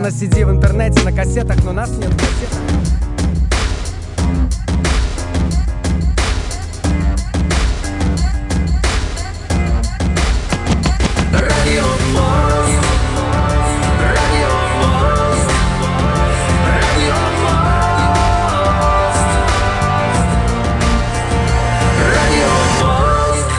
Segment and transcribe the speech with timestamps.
[0.00, 2.58] На CD в интернете, на кассетах, но нас нет кассетах.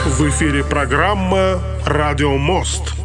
[0.06, 3.01] В эфире программа «Радио Мост».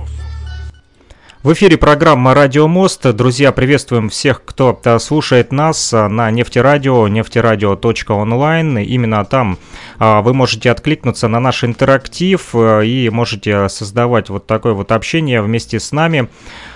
[1.48, 3.10] В эфире программа «Радио Мост».
[3.16, 8.80] Друзья, приветствуем всех, кто э, слушает нас э, на нефтерадио, нефтерадио.онлайн.
[8.80, 9.58] Именно там
[9.98, 15.80] э, вы можете откликнуться на наш интерактив и можете создавать вот такое вот общение вместе
[15.80, 16.28] с нами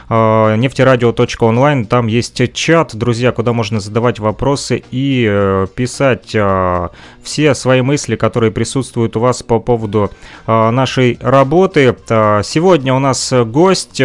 [0.09, 6.35] нефтерадио.онлайн, там есть чат, друзья, куда можно задавать вопросы и писать
[7.23, 10.12] все свои мысли, которые присутствуют у вас по поводу
[10.48, 11.95] нашей работы.
[12.09, 14.01] Сегодня у нас гость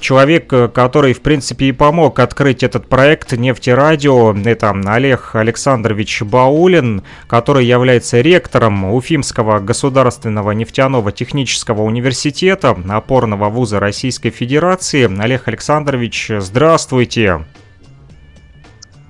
[0.00, 4.34] человек, э, который, в принципе, и помог открыть этот проект «Нефтерадио».
[4.44, 14.30] Это Олег Александрович Баулин, который является ректором Уфимского государственного нефтяного технического университета, опорного вуза Российской
[14.30, 15.08] Федерации.
[15.20, 17.44] Олег Александрович, здравствуйте.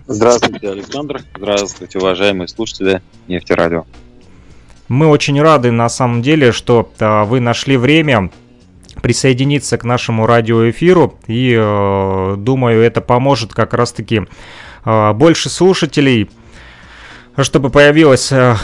[0.07, 1.21] Здравствуйте, Александр.
[1.37, 3.85] Здравствуйте, уважаемые слушатели Нефтерадио.
[4.89, 8.31] Мы очень рады, на самом деле, что а, вы нашли время
[9.03, 11.15] присоединиться к нашему радиоэфиру.
[11.27, 14.23] И э, думаю, это поможет как раз-таки
[14.85, 16.31] э, больше слушателей,
[17.37, 18.57] чтобы появилось э,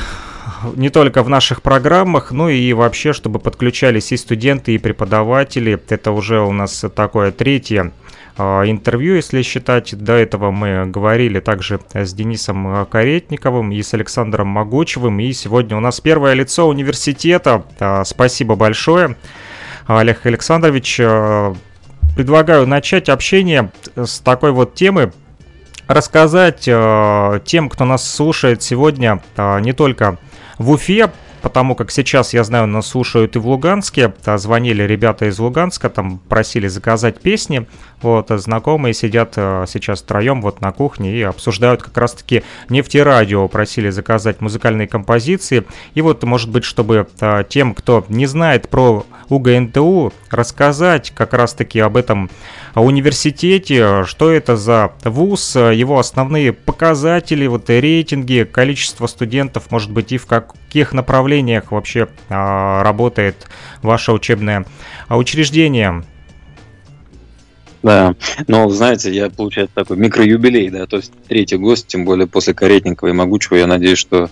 [0.77, 5.81] не только в наших программах, но и вообще, чтобы подключались и студенты, и преподаватели.
[5.89, 7.93] Это уже у нас такое третье
[8.37, 9.95] э, интервью, если считать.
[9.97, 15.21] До этого мы говорили также с Денисом Каретниковым и с Александром Могучевым.
[15.21, 17.65] И сегодня у нас первое лицо университета.
[17.79, 19.17] Э, спасибо большое.
[19.87, 20.99] Олег Александрович.
[21.01, 21.55] Э,
[22.17, 25.13] предлагаю начать общение с такой вот темы,
[25.89, 30.19] рассказать э, тем, кто нас слушает сегодня, э, не только
[30.59, 31.11] в Уфе,
[31.45, 34.14] потому как сейчас, я знаю, нас слушают и в Луганске.
[34.24, 37.67] Звонили ребята из Луганска, там просили заказать песни.
[38.01, 43.46] Вот, знакомые сидят э, сейчас втроем вот на кухне и обсуждают как раз-таки нефтерадио.
[43.48, 45.64] Просили заказать музыкальные композиции.
[45.92, 51.79] И вот, может быть, чтобы э, тем, кто не знает про УГНТУ, рассказать как раз-таки
[51.79, 52.30] об этом
[52.74, 60.19] университете, что это за вуз, его основные показатели, вот рейтинги, количество студентов, может быть, и
[60.19, 60.27] в
[60.74, 63.36] каких направлениях вообще а, работает
[63.80, 64.67] ваше учебное
[65.08, 66.02] учреждение.
[67.85, 68.17] Да,
[68.48, 73.11] но знаете, я получается такой микроюбилей, да, то есть третий гость, тем более после Каретникова
[73.11, 74.30] и Могучего, я надеюсь, что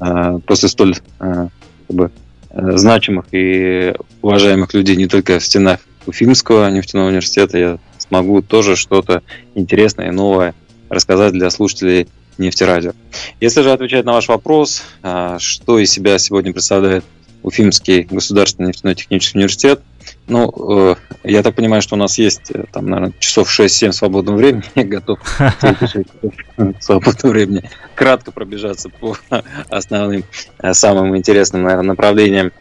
[0.00, 1.48] э, после столь э,
[1.88, 2.12] как бы,
[2.50, 3.92] э, значимых и
[4.22, 9.22] уважаемых людей не только в стенах Уфимского нефтяного университета я смогу тоже что-то
[9.56, 10.54] интересное и новое
[10.88, 12.06] рассказать для слушателей
[12.46, 12.92] нефтерадио.
[13.40, 17.04] Если же отвечать на ваш вопрос, а, что из себя сегодня представляет
[17.42, 19.80] Уфимский государственный нефтяной технический университет,
[20.26, 24.36] ну, э, я так понимаю, что у нас есть, э, там, наверное, часов 6-7 свободного
[24.36, 24.64] времени.
[24.74, 25.18] Я готов
[26.80, 29.16] свободного времени кратко пробежаться по
[29.68, 30.24] основным,
[30.58, 32.52] э, самым интересным, наверное, направлениям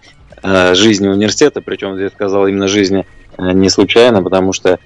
[0.42, 1.60] жизни университета.
[1.60, 3.06] Причем, я сказал, именно жизни
[3.38, 4.80] не случайно, потому что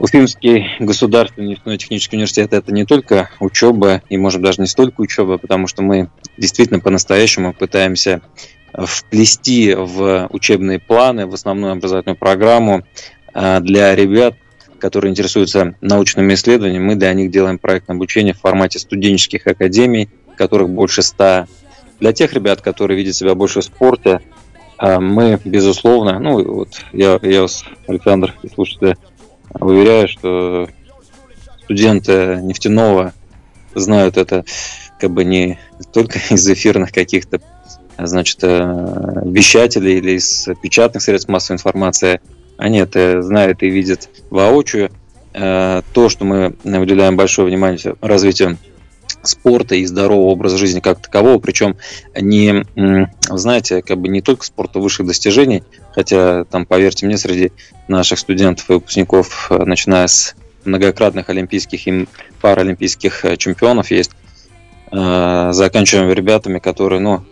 [0.00, 5.66] Уфимский государственный нефтяно-технический университет– это не только учеба, и, может, даже не столько учеба, потому
[5.66, 8.22] что мы действительно по-настоящему пытаемся
[8.72, 12.82] вплести в учебные планы, в основную образовательную программу
[13.34, 14.36] а, для ребят,
[14.78, 16.82] которые интересуются научными исследованиями.
[16.82, 21.46] Мы для них делаем проектное обучение в формате студенческих академий, которых больше ста.
[21.98, 24.22] Для тех ребят, которые видят себя больше в спорте,
[24.78, 28.48] а, мы, безусловно, ну вот я, я вас, Александр, и
[29.58, 30.68] Уверяю, что
[31.64, 33.12] студенты нефтяного
[33.74, 34.44] знают это
[34.98, 35.58] как бы не
[35.92, 37.40] только из эфирных каких-то
[37.98, 42.20] значит, э, вещателей или из печатных средств массовой информации.
[42.56, 44.90] Они это знают и видят воочию.
[45.32, 48.58] Э, то, что мы уделяем большое внимание развитию
[49.22, 51.76] спорта и здорового образа жизни как такового, причем
[52.14, 52.64] не,
[53.28, 55.62] знаете, как бы не только спорта высших достижений,
[55.92, 57.52] хотя там, поверьте мне, среди
[57.88, 60.34] наших студентов и выпускников, э, начиная с
[60.64, 62.08] многократных олимпийских и
[62.40, 64.12] паралимпийских э, чемпионов есть,
[64.92, 67.24] э, заканчиваем ребятами, которые, ну,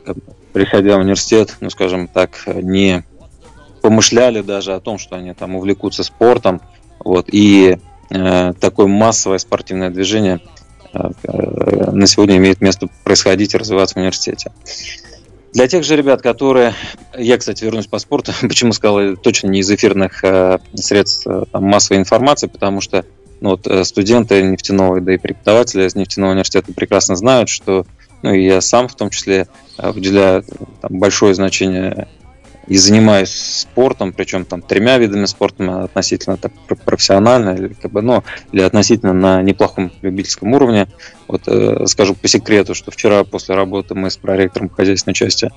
[0.53, 3.05] приходя в университет, ну, скажем так, не
[3.83, 6.61] помышляли даже о том, что они там увлекутся спортом,
[6.99, 10.41] вот, и такое массовое спортивное движение–
[10.93, 14.53] на сегодня имеет место происходить и развиваться в университете.
[15.53, 16.75] Для тех же ребят, которые...
[17.17, 18.33] Я, кстати, вернусь по спорту.
[18.43, 23.05] Почему сказал точно не из эфирных э, средств э, там, массовой информации, потому что
[23.41, 27.87] ну, вот, э, студенты нефтяного, да и преподаватели из нефтяного университета прекрасно знают, что
[28.23, 29.49] ну, и я сам в том числе
[29.79, 30.45] э, уделяю
[30.81, 32.09] там, большое значение
[32.69, 36.53] и занимаюсь спортом, причем там тремя видами спорта относительно так,
[36.85, 38.23] профессионально или, как бы, ну,
[38.53, 40.87] или относительно на неплохом любительском уровне.
[41.29, 45.51] Вот э, скажу по секрету, что вчера после работы мы с проректором хозяйственной части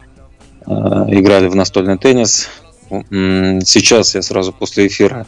[0.65, 2.49] э, играли в настольный теннис.
[2.89, 5.25] Сейчас я сразу после эфира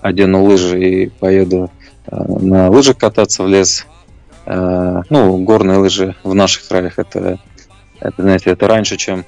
[0.00, 1.70] одену лыжи и поеду
[2.06, 3.86] э, на лыжах кататься в лес.
[4.46, 7.38] Э, ну, горные лыжи в наших краях это,
[8.00, 9.26] это, знаете, это раньше, чем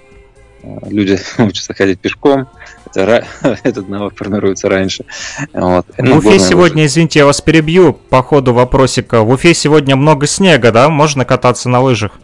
[0.87, 2.49] люди учатся ходить пешком,
[2.95, 3.27] это,
[3.63, 5.05] этот навык формируется раньше.
[5.53, 5.87] Вот.
[5.97, 6.87] В Уфе сегодня, лыжи.
[6.87, 9.23] извините, я вас перебью по ходу вопросика.
[9.23, 10.89] В Уфе сегодня много снега, да?
[10.89, 12.19] Можно кататься на лыжах?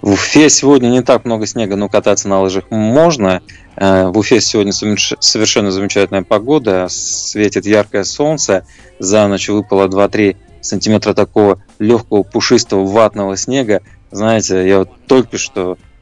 [0.00, 3.42] В Уфе сегодня не так много снега, но кататься на лыжах можно.
[3.76, 8.66] Э, в Уфе сегодня совершенно замечательная погода, светит яркое солнце,
[8.98, 13.82] за ночь выпало 2-3 сантиметра такого легкого пушистого ватного снега.
[14.10, 15.95] Знаете, я вот только что Э,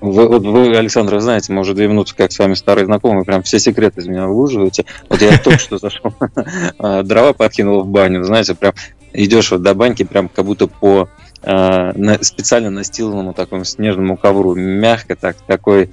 [0.00, 3.42] вы, вот вы, Александр, знаете, мы уже две минуты как с вами старые знакомые, прям
[3.44, 4.86] все секреты из меня выуживаете.
[5.08, 6.12] Вот я только что зашел,
[6.78, 8.74] э, дрова подкинул в баню, знаете, прям
[9.12, 11.08] идешь вот до баньки, прям как будто по
[11.42, 14.56] э, специально настиланному такому снежному ковру.
[14.56, 15.90] Мягко так, такой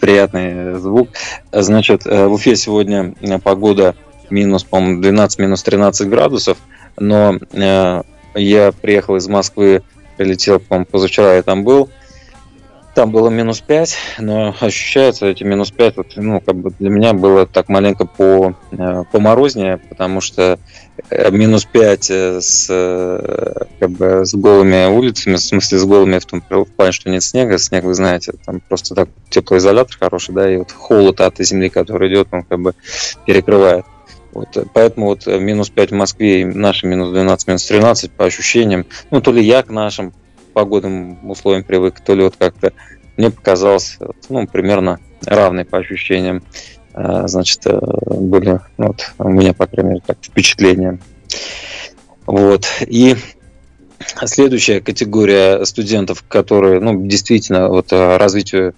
[0.00, 1.10] приятный звук.
[1.52, 3.14] Значит, в Уфе сегодня
[3.44, 3.94] погода
[4.28, 6.58] минус, по-моему, 12, минус 13 градусов,
[6.98, 7.38] но
[8.34, 9.82] я приехал из Москвы,
[10.16, 11.90] прилетел, по-моему, позавчера я там был,
[12.98, 17.12] там было минус 5, но ощущается эти минус 5, вот, ну, как бы для меня
[17.12, 20.58] было так маленько по, э, по морознее, потому что
[21.08, 22.66] э, минус 5 э, с,
[23.78, 27.22] как бы, с голыми улицами, в смысле с голыми в том в плане, что нет
[27.22, 31.68] снега, снег, вы знаете, там просто так теплоизолятор хороший, да, и вот холод от земли,
[31.68, 32.74] который идет, он как бы
[33.24, 33.84] перекрывает.
[34.32, 38.86] Вот, поэтому вот минус 5 в Москве и наши минус 12, минус 13 по ощущениям,
[39.12, 40.12] ну, то ли я к нашим
[40.48, 42.72] погодным условиям привык, то ли вот как-то
[43.16, 43.98] мне показалось,
[44.28, 46.42] ну, примерно равный по ощущениям.
[46.94, 50.98] А, значит, э, были, вот, у меня, по крайней мере, так, впечатления.
[52.26, 52.66] Вот.
[52.86, 53.16] И
[54.24, 58.74] следующая категория студентов, которые, ну, действительно, вот э, развитию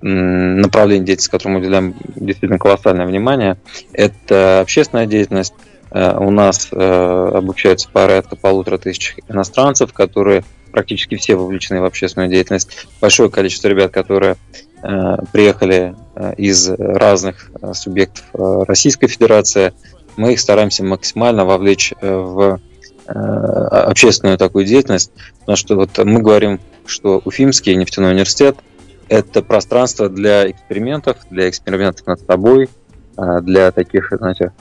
[0.00, 3.56] направления деятельности, которому уделяем действительно колоссальное внимание,
[3.94, 5.54] это общественная деятельность.
[5.90, 10.44] Э, у нас обучаются порядка полутора тысяч иностранцев, которые
[10.74, 12.88] практически все вовлечены в общественную деятельность.
[13.00, 14.34] Большое количество ребят, которые
[14.82, 19.72] э, приехали э, из разных э, субъектов э, Российской Федерации,
[20.16, 22.58] мы их стараемся максимально вовлечь э, в
[23.06, 28.56] э, общественную такую деятельность, потому что вот мы говорим, что Уфимский нефтяной университет–
[29.08, 32.68] это пространство для экспериментов, для экспериментов над собой,
[33.16, 34.52] э, для таких, знаете,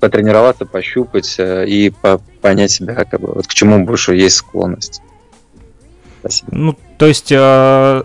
[0.00, 1.92] потренироваться, пощупать э, и
[2.40, 5.02] понять себя, как бы, вот к чему больше есть склонность.
[6.20, 6.48] Спасибо.
[6.52, 8.02] Ну, то есть э,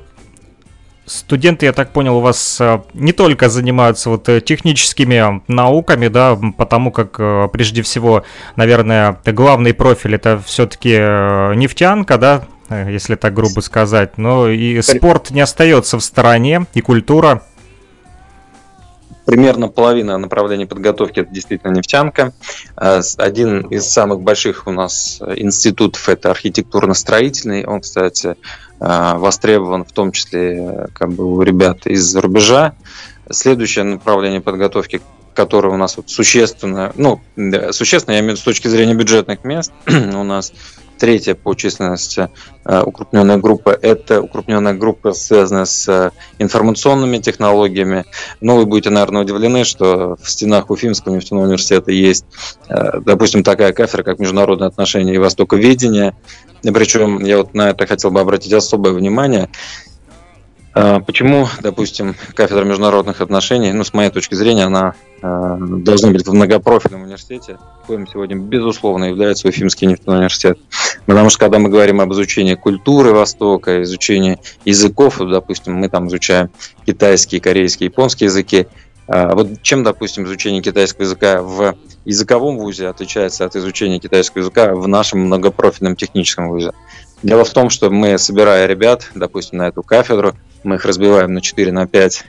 [1.06, 6.38] студенты, я так понял, у вас э, не только занимаются вот э, техническими науками, да,
[6.58, 8.24] потому как прежде всего,
[8.56, 15.42] наверное, главный профиль это все-таки нефтянка, да, если так грубо сказать, но и спорт не
[15.42, 17.44] остается в стороне, и культура
[19.26, 22.34] примерно половина направлений подготовки это действительно нефтянка.
[22.76, 27.66] А, один из самых больших у нас институтов это архитектурно-строительный.
[27.66, 28.36] Он, кстати,
[28.80, 32.74] а, востребован в том числе как бы у ребят из-за рубежа.
[33.30, 35.02] Следующее направление подготовки,
[35.34, 37.22] которое у нас вот существенно, ну,
[37.72, 40.54] существенно, я имею в виду с точки зрения бюджетных мест, у нас
[41.04, 42.30] Третья по численности
[42.64, 48.06] э, укрупненная группа– это укрупненная группа, связанная с э, информационными технологиями.
[48.40, 52.24] Но вы будете, наверное, удивлены, что в стенах Уфимского нефтяного университета есть,
[52.70, 56.16] э, допустим, такая кафедра, как международные отношения и востоковедение.
[56.62, 59.50] Причем я вот на это хотел бы обратить особое внимание.
[60.76, 66.26] А, почему, допустим, кафедра международных отношений, ну, с моей точки зрения, она э, должна быть
[66.26, 70.58] в многопрофильном университете, коим сегодня, безусловно, является Уфимский нефтяной университет.
[71.06, 76.50] Потому что, когда мы говорим об изучении культуры Востока, изучении языков, допустим, мы там изучаем
[76.88, 78.66] китайский, корейский, японский языки,
[79.08, 84.74] э, вот чем, допустим, изучение китайского языка в языковом вузе отличается от изучения китайского языка
[84.74, 86.72] в нашем многопрофильном техническом вузе?
[87.24, 91.42] Дело в том, что мы, собирая ребят, допустим, на эту кафедру, мы их разбиваем на
[91.42, 92.26] 4, на 5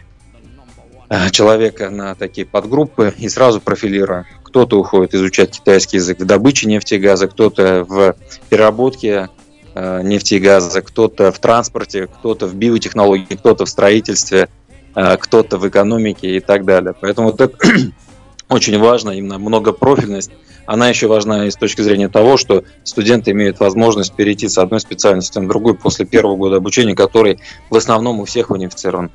[1.09, 4.25] э, человека на такие подгруппы и сразу профилируем.
[4.45, 8.15] Кто-то уходит изучать китайский язык в добыче нефти и газа, кто-то в
[8.49, 9.29] переработке
[9.75, 14.49] нефти и газа, кто-то в транспорте, кто-то в биотехнологии, кто-то в строительстве,
[14.95, 16.95] кто-то в экономике и так далее.
[17.01, 17.59] Поэтому вот это
[18.49, 20.31] очень важно, именно многопрофильность.
[20.67, 24.81] Она еще важна и с точки зрения того, что студенты имеют возможность перейти с одной
[24.81, 27.41] специальности на другую после первого года обучения, который
[27.71, 29.11] в основном у всех унифицирован.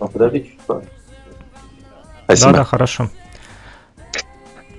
[0.00, 0.82] Ну, подождите, что?
[2.24, 2.52] Спасибо.
[2.52, 3.10] Да, да, хорошо.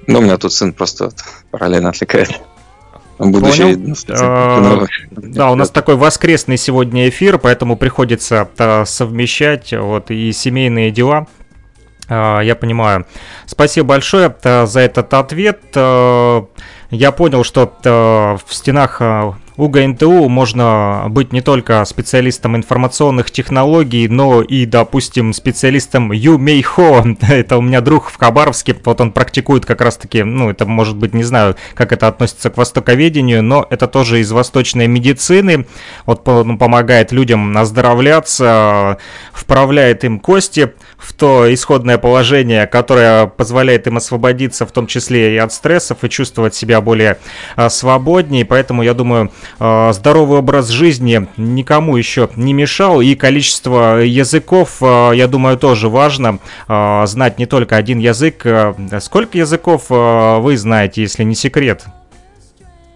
[0.08, 1.16] Ну, у меня тут сын просто вот
[1.52, 2.42] параллельно отвлекает.
[3.20, 10.32] Будущий а, Да, у нас такой воскресный сегодня эфир, поэтому приходится а, совмещать вот и
[10.32, 11.28] семейные дела.
[12.10, 13.06] А, я понимаю.
[13.46, 15.62] Спасибо большое за этот ответ.
[15.76, 19.02] Я понял, что в стенах
[19.60, 27.04] УГНТУ можно быть не только специалистом информационных технологий, но и, допустим, специалистом Юмейхо.
[27.28, 31.14] Это у меня друг в Хабаровске, вот он практикует как раз-таки, ну, это может быть,
[31.14, 35.66] не знаю, как это относится к востоковедению, но это тоже из восточной медицины.
[36.06, 38.98] Вот он помогает людям оздоровляться,
[39.34, 45.38] вправляет им кости в то исходное положение, которое позволяет им освободиться, в том числе и
[45.38, 47.18] от стрессов, и чувствовать себя более
[47.56, 48.46] а, свободнее.
[48.46, 55.28] Поэтому, я думаю, здоровый образ жизни никому еще не мешал, и количество языков, а, я
[55.28, 58.46] думаю, тоже важно знать не только один язык.
[59.00, 61.86] Сколько языков вы знаете, если не секрет?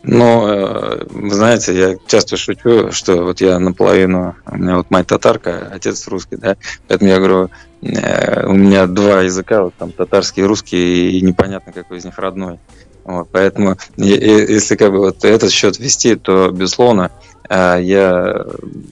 [0.04, 5.08] Ну, э, вы знаете, я часто шучу, что вот я наполовину, у меня вот мать
[5.08, 6.58] татарка, отец русский, да,
[6.90, 7.50] поэтому я говорю,
[7.82, 12.18] э, у меня два языка, вот там татарский и русский, и непонятно, какой из них
[12.18, 12.60] родной.
[13.06, 17.12] Вот, поэтому, если как бы вот этот счет вести, то, безусловно,
[17.50, 18.46] э, я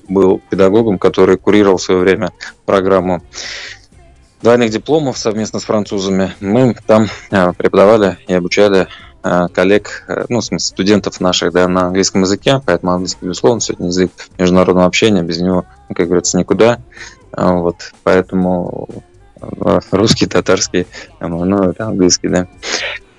[0.10, 2.32] был педагогом, который курировал в свое время
[2.66, 3.22] программу
[4.42, 6.34] двойных дипломов совместно с французами.
[6.42, 8.88] Мы там преподавали и обучали
[9.24, 13.62] Э, коллег, э, ну, в смысле, студентов наших, да, на английском языке, поэтому английский, безусловно,
[13.62, 16.80] сегодня язык международного общения, без него, ну, как говорится, никуда.
[17.32, 18.90] Вот, поэтому
[19.40, 20.88] э, русский, татарский,
[21.20, 22.48] ну, это английский, да.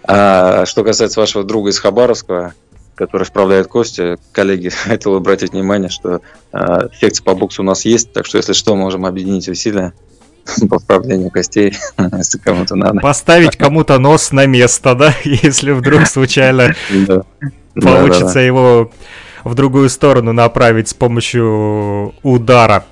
[0.04, 2.54] А что касается вашего друга из Хабаровского,
[2.94, 6.20] который вправляет кости, коллеги, хотел обратить внимание, что
[6.52, 9.92] э, секция по боксу у нас есть, так что, если что, можем объединить усилия
[10.70, 11.76] по вправлению костей,
[12.16, 13.00] если кому-то надо.
[13.00, 16.74] Поставить кому-то нос на место, да, если вдруг случайно
[17.74, 18.90] получится его
[19.44, 22.84] в другую сторону направить с помощью удара.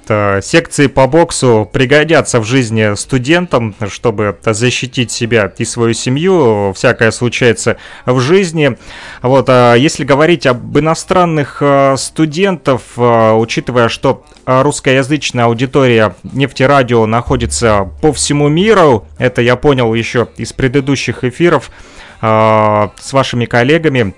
[0.42, 6.72] Секции по боксу пригодятся в жизни студентам, чтобы защитить себя и свою семью.
[6.74, 7.76] Всякое случается
[8.06, 8.76] в жизни.
[9.22, 17.90] Вот, а если говорить об иностранных а, студентов, а, учитывая, что русскоязычная аудитория нефтерадио находится
[18.02, 21.70] по всему миру, это я понял еще из предыдущих эфиров
[22.20, 24.14] с вашими коллегами,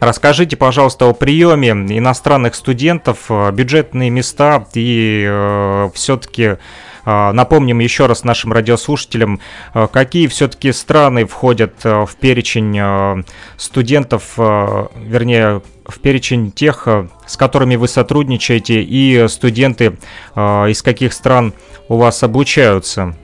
[0.00, 6.56] Расскажите, пожалуйста, о приеме иностранных студентов, э, бюджетные места и э, все-таки
[7.04, 9.40] э, напомним еще раз нашим радиослушателям,
[9.74, 13.24] э, какие все-таки страны входят э, в перечень э,
[13.56, 19.96] студентов, э, вернее, в перечень тех, э, с которыми вы сотрудничаете, и студенты
[20.36, 21.54] э, из каких стран
[21.88, 23.16] у вас обучаются.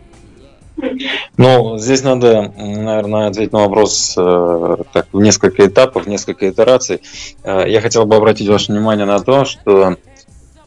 [1.37, 7.01] Ну, здесь надо, наверное, ответить на вопрос э, так, в несколько этапов, в несколько итераций.
[7.43, 9.97] Э, я хотел бы обратить ваше внимание на то, что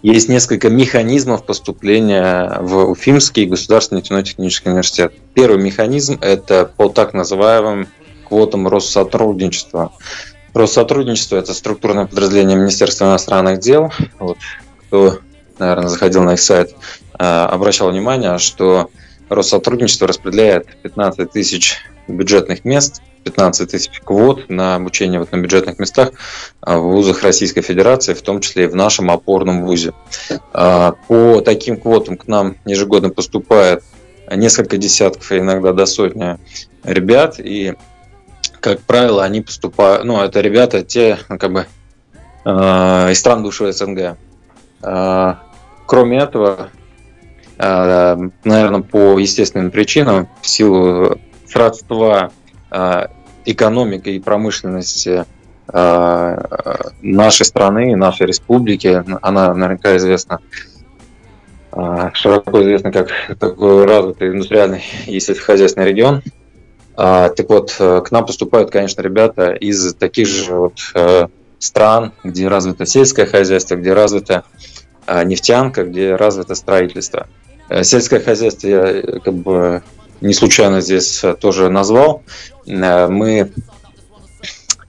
[0.01, 5.13] есть несколько механизмов поступления в Уфимский государственный нефтяной-технический университет.
[5.33, 7.88] Первый механизм– это по так называемым
[8.27, 9.91] квотам Россотрудничества.
[10.53, 13.91] Россотрудничество– это структурное подразделение Министерства иностранных дел.
[14.19, 14.38] Вот,
[14.88, 15.19] кто,
[15.59, 16.75] наверное, заходил на их сайт,
[17.17, 18.89] э, обращал внимание, что
[19.29, 26.12] Россотрудничество распределяет 15 тысяч бюджетных мест, 15 тысяч квот на обучение вот на бюджетных местах
[26.62, 29.93] а, в вузах Российской Федерации, в том числе и в нашем опорном вузе.
[30.53, 33.84] А, по таким квотам к нам ежегодно поступает
[34.34, 36.38] несколько десятков, а иногда до сотни
[36.84, 37.75] ребят, и,
[38.62, 41.65] как правило, они поступают, ну, это ребята те, как бы,
[42.46, 44.17] из стран бывшего СНГ.
[45.86, 46.69] Кроме этого,
[47.59, 52.31] наверное, по естественным причинам, в силу сродства
[52.69, 53.07] э,
[53.45, 55.25] экономики и промышленности
[55.71, 56.37] э,
[57.01, 60.39] нашей страны, нашей республики, она наверняка известна,
[62.13, 63.09] широко известна как
[63.39, 66.23] такой развитый индустриальный и сельскохозяйственный регион.
[66.95, 70.79] Так вот, к нам поступают, конечно, ребята из таких же вот
[71.59, 74.43] стран, где развито сельское хозяйство, где развита
[75.07, 77.27] нефтянка, где развито строительство.
[77.69, 79.83] Э, сельское хозяйство я э, как бы
[80.21, 82.24] не случайно здесь э, тоже назвал.
[82.65, 83.51] Мы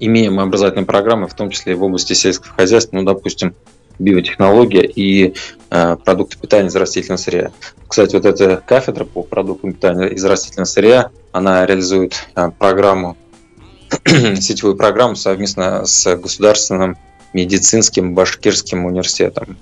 [0.00, 3.54] имеем образовательные программы, в том числе и в области сельского хозяйства, ну, допустим,
[3.98, 5.34] биотехнология и
[5.70, 7.50] э, продукты питания из растительного сырья.
[7.88, 13.16] Кстати, вот эта кафедра по продуктам питания из растительного сырья, она реализует э, программу,
[14.06, 16.96] сетевую программу совместно с государственным
[17.32, 19.58] медицинским башкирским университетом.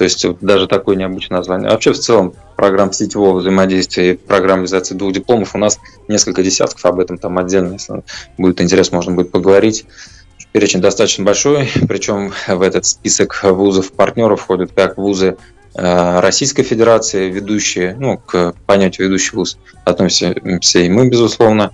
[0.00, 1.68] То есть даже такое необычное название.
[1.68, 5.78] А вообще в целом программ сетевого взаимодействия и программ реализации двух дипломов у нас
[6.08, 8.02] несколько десятков, об этом там отдельно, если
[8.38, 9.84] будет интерес, можно будет поговорить.
[10.52, 15.36] Перечень достаточно большой, причем в этот список вузов-партнеров входят как вузы
[15.74, 21.72] э, Российской Федерации, ведущие, ну, к понятию ведущий вуз относимся и мы, безусловно.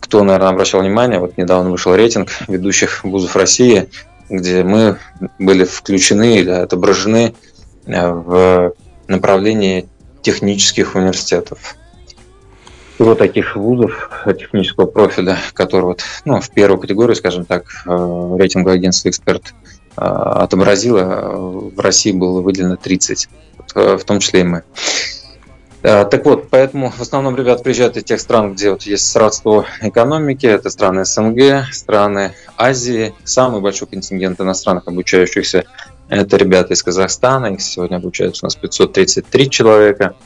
[0.00, 3.88] Кто, наверное, обращал внимание, вот недавно вышел рейтинг ведущих вузов России,
[4.28, 4.98] где мы
[5.38, 7.34] были включены или отображены
[7.86, 8.74] э, в
[9.08, 9.88] направлении
[10.22, 11.76] технических университетов.
[12.94, 18.76] Всего таких вузов технического профиля, которые вот, ну, в первую категорию, скажем так, э, рейтинговое
[18.76, 19.54] агентство «Эксперт»
[19.96, 23.28] э, отобразило, в России было выделено 30,
[23.74, 24.62] в том числе и мы.
[25.86, 30.44] Так вот, поэтому в основном ребят приезжают из тех стран, где вот есть сродство экономики.
[30.44, 33.14] Это страны СНГ, страны Азии.
[33.22, 35.62] Самый большой контингент иностранных обучающихся–
[36.08, 37.46] это ребята из Казахстана.
[37.54, 40.16] Их сегодня обучаются у нас 533 человека.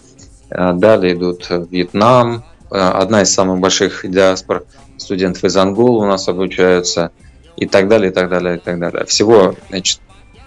[0.48, 2.42] Далее идут Вьетнам.
[2.70, 4.64] Одна из самых больших диаспор
[4.96, 7.10] студентов из Анголы у нас обучаются.
[7.58, 9.04] И так далее, и так далее, и так далее.
[9.04, 10.00] Всего значит,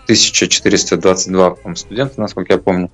[0.06, 2.90] 1422 студента, насколько я помню.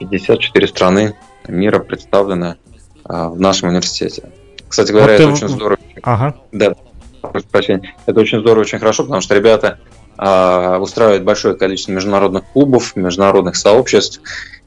[0.00, 1.14] 54 страны
[1.48, 2.56] мира представлены
[3.04, 4.30] а, в нашем университете.
[4.68, 5.32] Кстати говоря, вот это ты...
[5.32, 5.78] очень здорово.
[6.02, 6.36] Ага.
[6.52, 6.74] Да,
[7.20, 7.94] прошу прощения.
[8.06, 9.78] Это очень здорово, очень хорошо, потому что ребята
[10.16, 14.20] а, устраивают большое количество международных клубов, международных сообществ,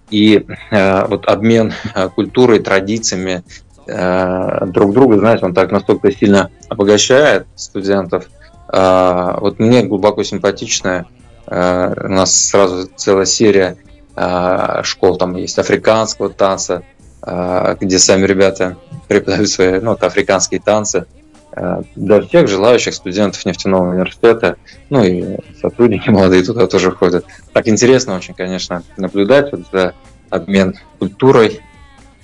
[0.10, 3.44] и а, вот обмен а, культурой, традициями
[3.88, 8.26] а, друг друга, знаете, он так настолько сильно обогащает студентов.
[8.68, 11.06] А, вот мне глубоко симпатичная,
[11.48, 13.78] а, у нас сразу целая серия
[14.16, 16.84] школ там есть африканского танца,
[17.26, 18.76] а, где сами ребята
[19.08, 21.06] преподают свои ну, африканские танцы
[21.54, 24.58] а, для всех желающих студентов нефтяного университета,
[24.90, 27.26] ну и сотрудники молодые туда тоже ходят.
[27.54, 29.94] Так интересно очень, конечно, наблюдать вот за
[30.30, 31.62] обмен культурой,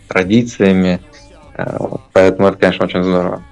[0.09, 0.99] традициями,
[2.13, 3.43] поэтому это, конечно, очень здорово.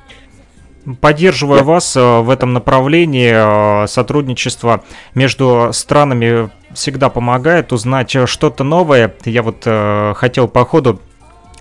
[1.02, 9.14] Поддерживаю вас в этом направлении сотрудничества между странами всегда помогает узнать э, что-то новое.
[9.26, 11.02] Я вот э, хотел по ходу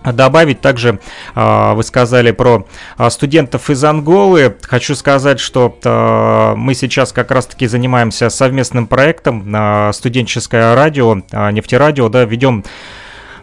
[0.04, 1.00] Добавить также,
[1.34, 2.64] э, вы сказали про
[2.96, 4.56] э, студентов из Анголы.
[4.62, 12.24] Хочу сказать, что мы сейчас как раз-таки занимаемся совместным проектом на студенческое радио, нефтерадио, да,
[12.24, 12.64] ведем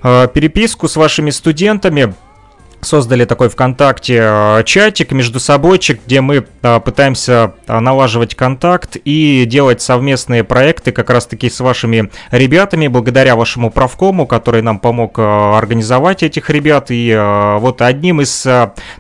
[0.02, 2.14] переписку с вашими студентами
[2.84, 9.46] создали такой ВКонтакте э, чатик между собойчик, где мы э, пытаемся э, налаживать контакт и
[9.46, 16.24] делать совместные проекты как раз-таки с вашими ребятами, благодаря вашему правкому, который нам помог организовать
[16.24, 16.88] этих ребят.
[16.90, 17.14] И
[17.60, 18.46] вот одним из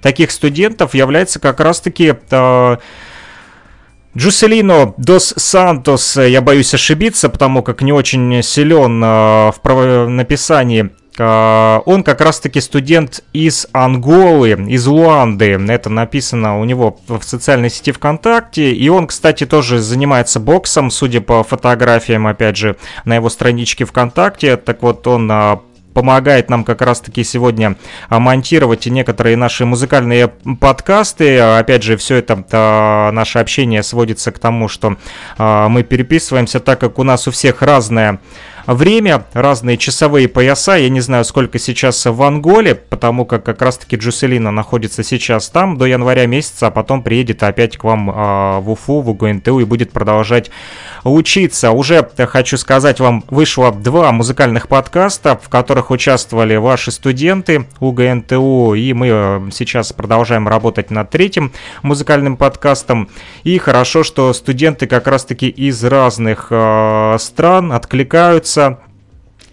[0.01, 2.15] таких студентов является как раз-таки...
[4.15, 12.21] Джуселино Дос Сантос, я боюсь ошибиться, потому как не очень силен в написании он как
[12.21, 15.51] раз-таки студент из Анголы, из Луанды.
[15.69, 18.71] Это написано у него в социальной сети ВКонтакте.
[18.71, 24.57] И он, кстати, тоже занимается боксом, судя по фотографиям, опять же, на его страничке ВКонтакте.
[24.57, 25.61] Так вот, он а,
[25.93, 27.75] помогает нам как раз-таки сегодня
[28.09, 31.39] а, монтировать некоторые наши музыкальные подкасты.
[31.39, 34.97] Опять же, все это наше общение сводится к тому, что
[35.37, 38.19] мы переписываемся, так как у нас у всех разная
[38.65, 40.75] время, разные часовые пояса.
[40.75, 45.77] Я не знаю, сколько сейчас в Анголе, потому как как раз-таки Джуселина находится сейчас там
[45.77, 49.65] до января месяца, а потом приедет опять к вам э, в Уфу, в УГНТУ и
[49.65, 50.49] будет продолжать
[51.03, 51.71] учиться.
[51.71, 58.93] Уже, хочу сказать вам, вышло два музыкальных подкаста, в которых участвовали ваши студенты УГНТУ, и
[58.93, 63.09] мы э, сейчас продолжаем работать над третьим музыкальным подкастом.
[63.43, 68.79] И хорошо, что студенты как раз-таки из разных э, стран откликаются нравится.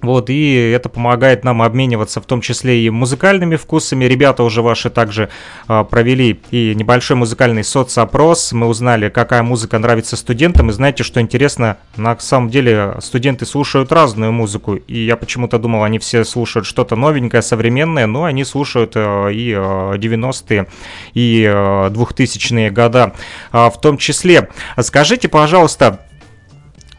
[0.02, 4.06] Вот, и это помогает нам обмениваться в том числе и музыкальными вкусами.
[4.06, 5.28] Ребята уже ваши также
[5.68, 8.52] э, провели и небольшой музыкальный соцопрос.
[8.52, 10.70] Мы узнали, какая музыка нравится студентам.
[10.70, 14.76] И знаете, что интересно, на самом деле студенты слушают разную музыку.
[14.76, 19.52] И я почему-то думал, они все слушают что-то новенькое, современное, но они слушают э, и
[19.52, 20.66] э, 90-е,
[21.12, 23.12] и э, 2000-е года
[23.52, 24.48] э, в том числе.
[24.80, 26.09] Скажите, пожалуйста, а,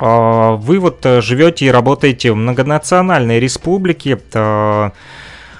[0.01, 4.89] вы вот э, живете и работаете в многонациональной республике, э,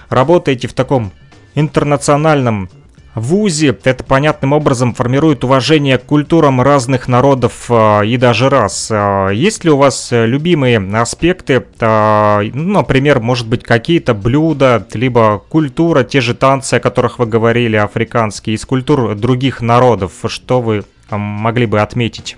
[0.10, 1.12] работаете в таком
[1.54, 2.70] интернациональном
[3.14, 8.90] ВУЗе это понятным образом формирует уважение к культурам разных народов э, и даже рас.
[9.32, 16.20] Есть ли у вас любимые аспекты, ну, например, может быть, какие-то блюда, либо культура, те
[16.20, 21.80] же танцы, о которых вы говорили, африканские, из культур других народов, что вы могли бы
[21.82, 22.38] отметить?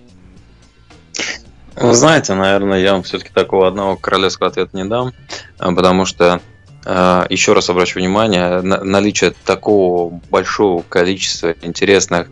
[1.75, 5.11] Вы знаете, наверное, я вам все-таки такого одного королевского ответа не дам,
[5.57, 6.39] потому что
[6.85, 12.27] а, еще раз обращу внимание, на наличие такого большого количества интересных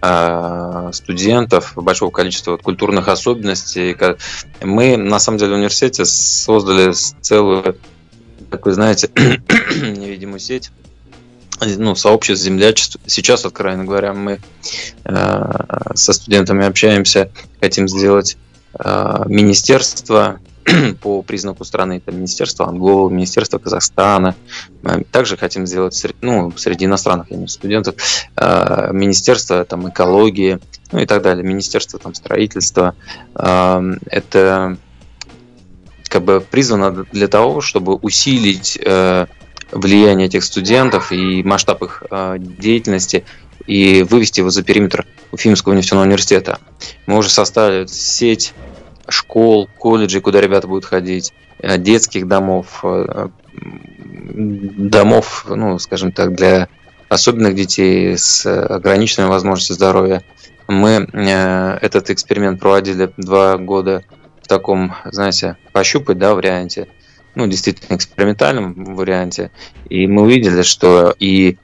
[0.00, 3.96] а, студентов, большого количества культурных особенностей.
[4.62, 7.76] Мы, на самом деле, в университете создали целую,
[8.50, 10.70] как вы знаете, невидимую сеть,
[11.60, 12.98] ну, сообщество землячеств.
[13.06, 14.40] Сейчас, откровенно говоря, мы
[15.04, 18.38] со студентами общаемся, хотим сделать
[18.78, 20.40] э, министерство
[21.00, 24.34] по признаку страны, это Министерство Анголы, Министерство Казахстана.
[25.10, 27.94] Также хотим сделать ну, среди иностранных именно студентов
[28.36, 30.58] э, Министерство там, экологии,
[30.92, 32.94] ну и так далее, Министерство там, строительства.
[33.34, 34.76] Э, это
[36.04, 39.26] как бы призвано для того, чтобы усилить э,
[39.72, 42.02] влияние этих студентов и масштаб их
[42.38, 43.24] деятельности
[43.70, 46.58] и вывести его за периметр Уфимского нефтяного университета.
[47.06, 48.52] Мы уже составили сеть
[49.08, 53.28] школ, колледжей, куда ребята будут ходить, э, детских домов, э,
[54.34, 56.66] домов, ну, скажем так, для
[57.08, 60.24] особенных детей с ограниченной возможностью здоровья.
[60.66, 64.02] Мы э, этот эксперимент проводили два года
[64.42, 66.88] в таком, знаете, пощупать, да, варианте,
[67.36, 69.52] ну, действительно экспериментальном варианте.
[69.88, 71.56] И мы увидели, что и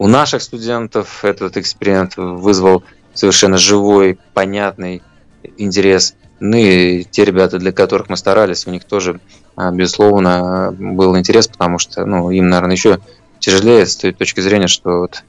[0.00, 2.82] у наших студентов этот эксперимент вызвал
[3.12, 5.02] совершенно живой, понятный
[5.58, 9.20] интерес ну и те ребята, для которых мы старались, у них тоже,
[9.56, 12.98] а, безусловно, был интерес, потому что ну, им, наверное, еще
[13.40, 15.22] тяжелее с той точки зрения, что вот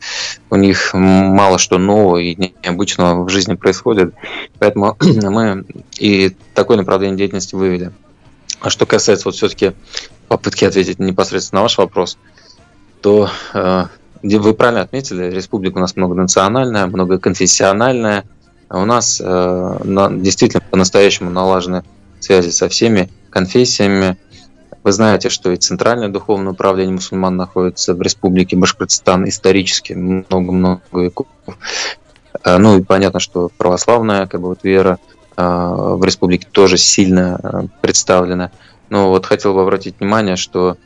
[0.50, 4.14] у них мало что нового и необычного в жизни происходит.
[4.58, 5.66] Поэтому мы
[6.00, 7.92] и такое направление деятельности вывели.
[8.62, 9.74] А что касается вот все-таки
[10.30, 12.18] попытки ответить непосредственно на ваш вопрос,
[13.02, 13.30] то
[14.24, 18.26] э, вы правильно отметили, республика у нас многонациональная, многоконфессиональная,
[18.70, 21.84] а у нас э, на, действительно по-настоящему налажены
[22.20, 24.18] связи со всеми конфессиями.
[24.84, 31.28] Вы знаете, что и Центральное духовное управление мусульман находится в Республике Башкортостан исторически много-много веков.
[32.44, 35.00] Э, ну и понятно, что православная как бы, вот, вера
[35.36, 38.52] э, в республике тоже сильно э, представлена.
[38.90, 40.78] Но вот хотел бы обратить внимание, что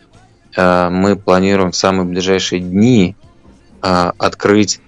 [0.55, 3.15] э, мы планируем в самые ближайшие дни
[3.85, 4.81] открыть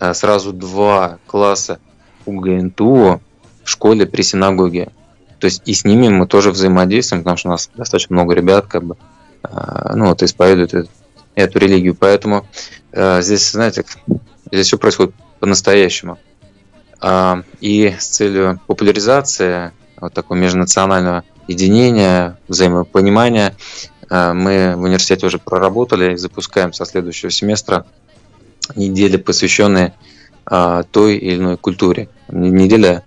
[0.00, 1.78] э, сразу два класса
[2.26, 3.20] УГНТУ
[3.62, 4.90] в школе при синагоге.
[5.38, 8.66] То есть и с ними мы тоже взаимодействуем, потому что у нас достаточно много ребят,
[8.66, 8.96] как бы,
[9.44, 10.90] э, ну, вот исповедуют эту,
[11.36, 11.94] эту религию.
[11.94, 12.46] Поэтому
[12.92, 13.84] здесь, знаете,
[14.50, 16.18] здесь все происходит по-настоящему.
[17.60, 23.54] И с целью популяризации вот такого межнационального единения, взаимопонимания
[24.10, 27.86] мы в университете уже проработали и запускаем со следующего семестра
[28.76, 29.94] недели, посвященные
[30.46, 32.08] а, той или иной культуре.
[32.28, 33.04] Неделя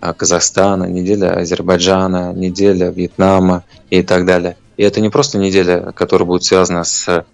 [0.00, 4.56] а, Казахстана, неделя Азербайджана, неделя Вьетнама и так далее.
[4.76, 7.24] И это не просто неделя, которая будет связана с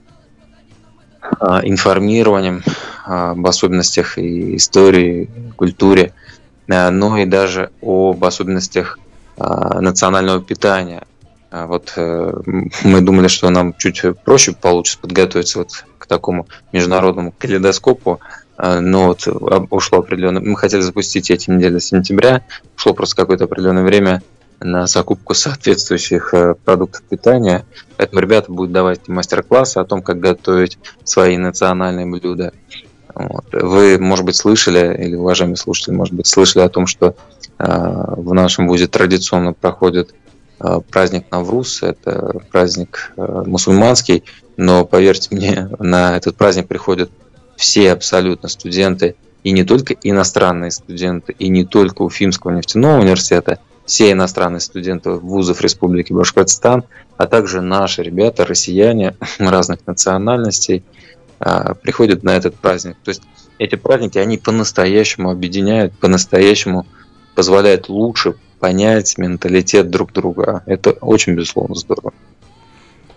[1.23, 2.63] а, информированием
[3.05, 6.13] об особенностях и истории, культуре,
[6.67, 8.99] но и даже об особенностях
[9.37, 11.05] национального питания.
[11.65, 12.33] Вот э,
[12.85, 18.21] мы думали, что нам чуть проще получится подготовиться вот к такому международному калейдоскопу
[18.57, 19.27] а, но вот
[19.71, 20.43] ушло определенное...
[20.43, 22.43] Мы хотели запустить эти недели сентября,
[22.77, 24.23] ушло просто какое-то определенное время
[24.61, 27.67] на закупку соответствующих э, продуктов питания.
[27.97, 32.53] Поэтому ребята будут давать мастер-классы о том, как готовить свои национальные блюда.
[33.15, 33.47] Вот.
[33.53, 37.15] Вы, может быть, слышали, или уважаемые слушатели, может быть, слышали о том, что
[37.59, 37.65] э,
[38.17, 40.15] в нашем вузе традиционно проходит э,
[40.91, 44.25] праздник Навруз, это праздник э, мусульманский,
[44.57, 47.11] но поверьте мне, на этот праздник приходят
[47.57, 54.11] все абсолютно студенты, и не только иностранные студенты, и не только Уфимского нефтяного университета, все
[54.11, 56.85] иностранные студенты вузов Республики Башкортостан,
[57.17, 60.85] а также наши ребята, россияне разных национальностей,
[61.39, 62.97] а, приходят на этот праздник.
[63.05, 63.23] То есть
[63.59, 66.87] эти праздники, они по-настоящему объединяют, по-настоящему
[67.35, 70.63] позволяют лучше понять менталитет друг друга.
[70.67, 72.13] Это очень, безусловно, здорово.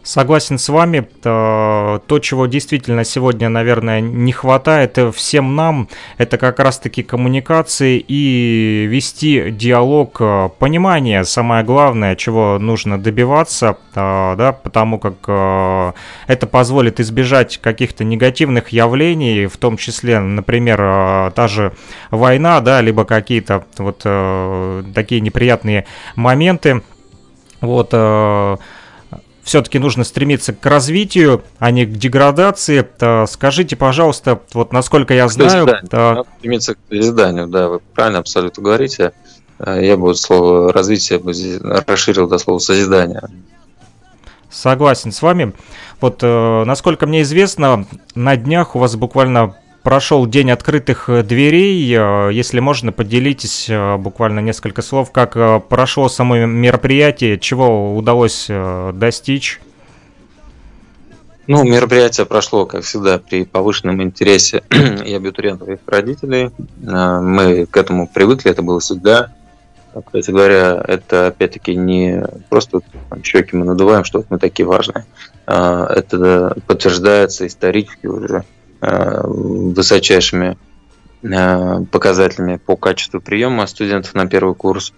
[0.02, 1.08] Согласен с вами.
[1.22, 9.52] То, чего действительно сегодня, наверное, не хватает всем нам, это как раз-таки коммуникации и вести
[9.52, 15.92] диалог, э, понимание, самое главное, чего нужно добиваться, э, да, потому как э,
[16.28, 21.74] это позволит избежать каких-то негативных явлений, в том числе, например, та же
[22.10, 24.00] война, да, либо какие-то вот
[24.94, 25.86] такие неприятные
[26.16, 26.82] моменты.
[27.62, 27.94] Вот,
[29.50, 32.82] все-таки нужно стремиться к развитию, а не к деградации.
[32.82, 35.66] То скажите, пожалуйста, вот насколько я знаю...
[35.90, 36.24] То...
[36.38, 39.12] Стремиться к созиданию, да, вы правильно абсолютно говорите.
[39.58, 41.20] А я бы слово развитие
[41.88, 43.24] расширил до слова созидания.
[44.52, 45.54] Согласен с вами.
[46.00, 51.94] Вот, э, насколько мне известно, на днях у вас буквально прошел день открытых э, дверей.
[51.96, 58.48] Э, если можно, поделитесь э, буквально несколько слов, как прошло само мероприятие, чего удалось
[58.94, 59.60] достичь.
[61.48, 66.52] Ну, мероприятие прошло, как всегда, при повышенном интересе и абитуриентов, и их родителей.
[66.82, 69.34] Мы к этому привыкли, это было всегда.
[70.06, 75.06] Кстати говоря, это опять-таки не просто там, щеки мы надуваем, что мы такие важные.
[75.48, 78.44] Это подтверждается исторически уже
[78.82, 80.58] высочайшими
[81.22, 84.94] э, показателями по качеству приема студентов на первый курс,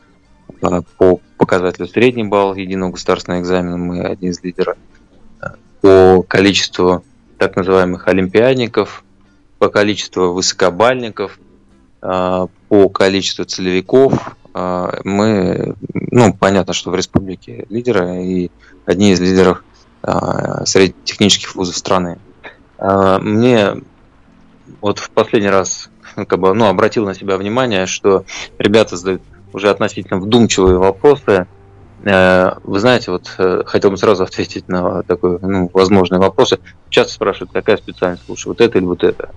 [0.62, 4.78] э, по показателю средний балл единого государственного экзамена мы один из лидеров,
[5.82, 7.04] по количеству
[7.40, 9.04] так называемых олимпиадников,
[9.58, 11.40] по количеству высокобальников,
[12.00, 14.36] по количеству целевиков.
[14.54, 18.52] Мы, ну, понятно, что в республике лидеры и
[18.86, 19.64] одни из лидеров
[20.66, 22.20] среди технических вузов страны.
[22.82, 23.76] А, мне
[24.82, 28.26] вот в последний раз ну, как бы, ну, обратил на себя внимание, что
[28.58, 29.22] ребята задают
[29.54, 31.48] уже относительно вдумчивые вопросы.
[32.04, 36.60] Э, вы знаете, вот э, хотел бы сразу ответить на такой, ну, возможные вопросы.
[36.90, 39.30] Часто спрашивают, какая специальность лучше, вот это или вот это.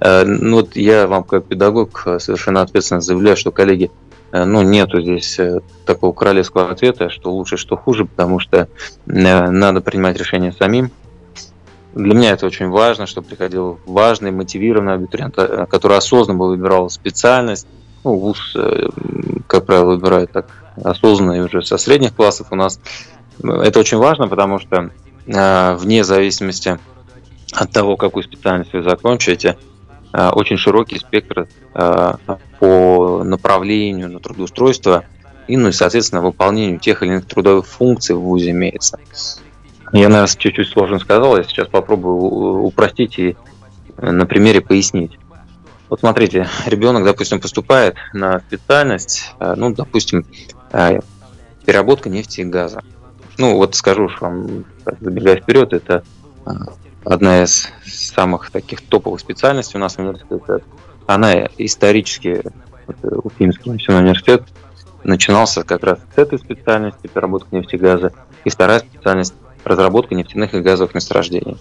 [0.00, 3.90] Э, ну вот я вам как педагог совершенно ответственно заявляю, что коллеги,
[4.32, 5.38] ну нету здесь
[5.84, 8.66] такого королевского ответа, что лучше, что хуже, потому что
[9.04, 10.90] надо принимать решение самим.
[11.94, 16.88] Для меня это очень важно, что приходил важный, мотивированный абитуриент, э, который осознанно бы выбирал
[16.88, 17.66] специальность.
[18.02, 18.88] Ну, вуз, э,
[19.46, 20.46] как правило, выбирает так
[20.82, 22.80] осознанно уже со средних классов у нас.
[23.42, 24.90] Это очень важно, потому что
[25.26, 26.78] э, вне зависимости
[27.52, 29.58] от того, какую специальность вы закончите,
[30.14, 35.04] очень широкий спектр по направлению на трудоустройство
[35.48, 38.98] и, ну и, соответственно, выполнению тех или иных трудовых функций в ВУЗе имеется.
[39.92, 43.36] Я, наверное, чуть-чуть сложно сказал, я сейчас попробую упростить и
[43.98, 45.18] э, на примере пояснить.
[45.90, 50.24] Вот смотрите, ребенок, допустим, поступает на специальность, э, ну, допустим,
[50.72, 51.00] э,
[51.66, 52.82] переработка нефти и газа.
[53.36, 54.64] Ну, вот скажу вам,
[55.00, 56.02] забегая вперед, это
[57.04, 60.64] одна из самых таких топовых специальностей у нас в университете.
[61.06, 62.42] Она исторически,
[63.02, 64.44] Уфимский национальный университет,
[65.04, 68.12] начинался как раз с этой специальности, переработка нефти и газа.
[68.44, 71.58] И вторая специальность разработка нефтяных и газовых месторождений.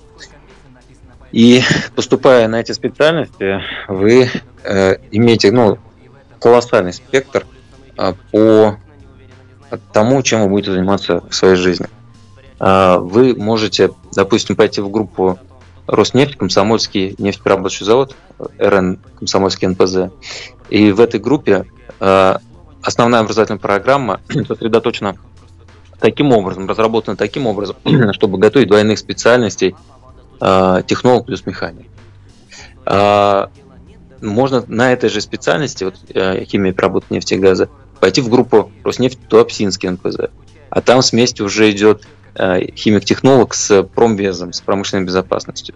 [1.31, 1.61] И
[1.95, 4.29] поступая на эти специальности, вы
[4.63, 5.77] э, имеете ну,
[6.39, 7.45] колоссальный спектр
[7.97, 8.77] э, по
[9.93, 11.87] тому, чем вы будете заниматься в своей жизни.
[12.59, 15.39] Э, вы можете, допустим, пойти в группу
[15.87, 18.15] Роснефть, Комсомольский нефтеперерабатывающий завод,
[18.59, 20.11] РН Комсомольский НПЗ.
[20.69, 21.65] И в этой группе
[21.99, 22.35] э,
[22.81, 25.17] основная образовательная программа сосредоточена
[26.01, 27.77] таким образом, разработаны таким образом,
[28.13, 29.75] чтобы готовить двойных специальностей
[30.41, 31.87] э, технолог плюс механик.
[32.85, 33.47] Э,
[34.21, 38.71] можно на этой же специальности, вот э, химия переработки нефти и газа, пойти в группу
[38.83, 40.31] Роснефть Туапсинский НПЗ.
[40.69, 45.75] А там вместе уже идет э, химик-технолог с промбезом, с промышленной безопасностью.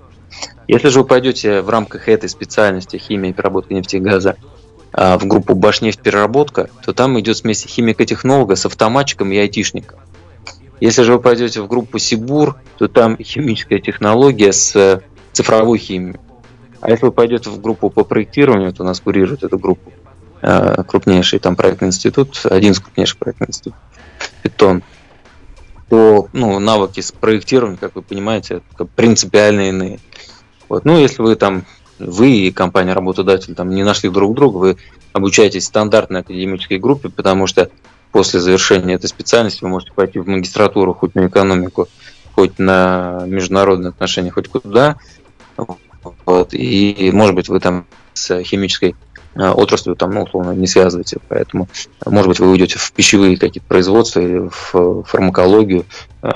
[0.68, 4.36] Если же вы пойдете в рамках этой специальности химия переработки нефти и газа
[4.92, 10.00] в группу Башнефть переработка, то там идет смесь химико-технолога с автоматчиком и айтишником.
[10.80, 16.20] Если же вы пойдете в группу Сибур, то там химическая технология с э, цифровой химией.
[16.82, 19.92] А если вы пойдете в группу по проектированию, то у нас курирует эту группу
[20.42, 23.80] э, крупнейший там проектный институт, один из крупнейших проектных институтов,
[24.44, 24.84] Питон,
[25.90, 28.62] то ну, навыки с проектированием, как вы понимаете,
[28.96, 30.00] принципиально иные.
[30.68, 30.86] Вот.
[30.86, 31.66] Ну, если вы там,
[32.00, 34.78] вы и компания-работодатель там не нашли друг друга, вы
[35.14, 37.70] обучаетесь в стандартной академической группе, потому что
[38.16, 41.90] после завершения этой специальности вы можете пойти в магистратуру хоть на экономику,
[42.34, 44.96] хоть на международные отношения, хоть куда.
[46.26, 46.54] Вот.
[46.54, 48.96] И, может быть, вы там с химической
[49.36, 51.18] отраслью там, ну, условно, не связываете.
[51.28, 51.68] Поэтому,
[52.06, 55.84] может быть, вы уйдете в пищевые какие-то производства или в фармакологию,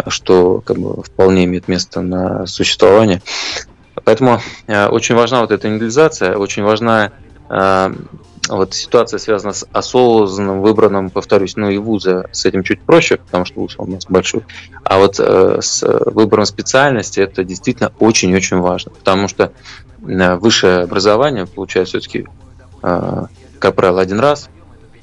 [0.09, 3.21] что как бы, вполне имеет место на существование.
[4.03, 7.13] Поэтому очень важна вот эта индивидуализация, очень важна
[8.55, 13.45] вот ситуация связана с осознанным выбранным, повторюсь, ну и вуза с этим чуть проще, потому
[13.45, 14.43] что вуз у нас большой.
[14.83, 19.51] А вот э, с выбором специальности это действительно очень-очень важно, потому что
[20.07, 22.27] э, высшее образование получается все-таки,
[22.81, 23.23] э,
[23.59, 24.49] как правило, один раз.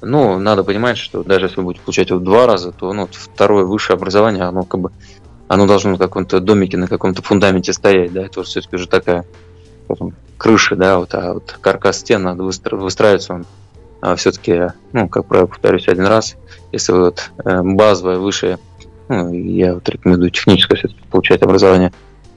[0.03, 3.65] Ну, надо понимать, что даже если вы будете получать его два раза, то ну, второе
[3.65, 4.91] высшее образование, оно как бы
[5.49, 9.25] оно должно на каком-то домике, на каком-то фундаменте стоять, да, это все-таки уже такая
[10.39, 13.47] крыши, да, вот, а вот каркас стен надо выстра- выстраиваться он
[14.01, 16.37] а все-таки, ну, как правило, повторюсь один раз,
[16.71, 18.59] если вот э, базовое, высшее,
[19.09, 21.93] ну, я вот рекомендую техническое все-таки получать образование,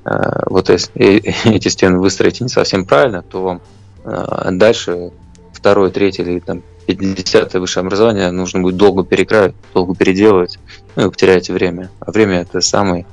[0.06, 0.92] э, вот если
[1.54, 3.62] эти стены выстроите не совсем правильно, то вам
[4.04, 5.12] э, дальше
[5.54, 10.58] второе, третье или там 50 высшее образование нужно будет долго перекраивать, долго переделывать,
[10.96, 11.92] ну и вы потеряете время.
[12.00, 13.06] А время это самый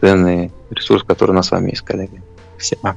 [0.00, 2.22] ценный ресурс, который у нас с вами есть, коллеги.
[2.56, 2.96] Спасибо.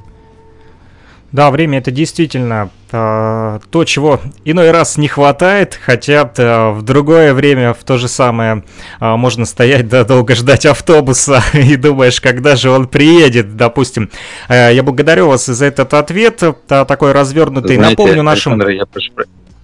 [1.30, 7.34] Да, время это действительно э, то, чего иной раз не хватает, хотя э, в другое
[7.34, 8.64] время в то же самое
[8.98, 14.10] э, можно стоять, да, долго ждать автобуса и думаешь, когда же он приедет, допустим.
[14.48, 17.76] Э, я благодарю вас за этот ответ, э, такой развернутый.
[17.76, 18.54] Знаете, Напомню нашим...
[18.54, 19.12] Александр, я прошу,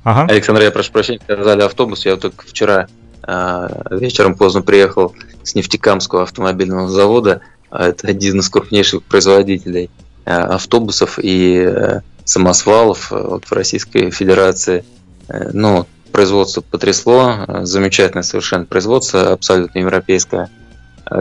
[0.04, 0.26] ага.
[0.30, 2.88] Александр, я прошу прощения, сказали автобус, я только вчера
[3.26, 9.88] э, вечером поздно приехал с Нефтекамского автомобильного завода, это один из крупнейших производителей
[10.24, 14.84] автобусов и э, самосвалов э, вот в Российской Федерации.
[15.28, 20.50] Ну, производство потрясло, замечательное совершенно производство, абсолютно европейское.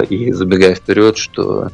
[0.10, 1.70] И забегая вперед, что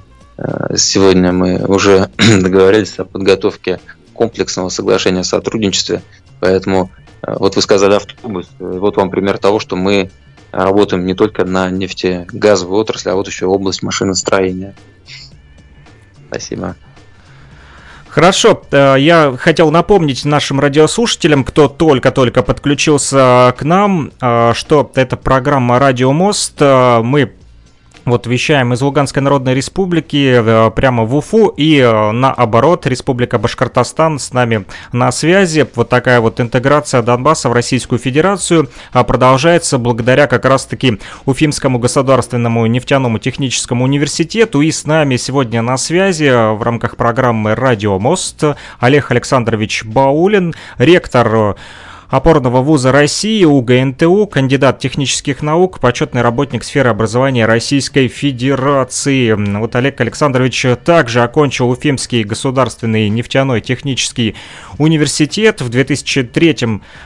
[0.75, 3.79] сегодня мы уже договорились о подготовке
[4.13, 6.03] комплексного соглашения о сотрудничестве,
[6.39, 6.91] поэтому
[7.25, 10.11] вот вы сказали автобус, вот вам пример того, что мы
[10.51, 14.75] работаем не только на нефтегазовой отрасли, а вот еще область машиностроения.
[16.27, 16.75] Спасибо.
[18.09, 25.15] Хорошо, э, я хотел напомнить нашим радиослушателям, кто только-только подключился к нам, э, что это
[25.15, 26.55] программа «Радио Мост».
[26.59, 27.31] Э, мы
[28.09, 34.19] вот вещаем из Луганской Народной Республики э, прямо в Уфу и э, наоборот Республика Башкортостан
[34.19, 35.67] с нами на связи.
[35.75, 42.65] Вот такая вот интеграция Донбасса в Российскую Федерацию а, продолжается благодаря как раз-таки Уфимскому государственному
[42.65, 44.61] нефтяному техническому университету.
[44.61, 48.43] И с нами сегодня на связи э, в рамках программы «Радио Мост»
[48.79, 51.55] Олег Александрович Баулин, ректор
[52.09, 59.33] опорного вуза России УГНТУ, кандидат технических наук, почетный работник сферы образования Российской Федерации.
[59.57, 64.35] Вот Олег Александрович также окончил Уфимский государственный нефтяной технический
[64.77, 66.57] университет в 2003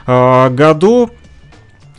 [0.07, 1.09] э, году.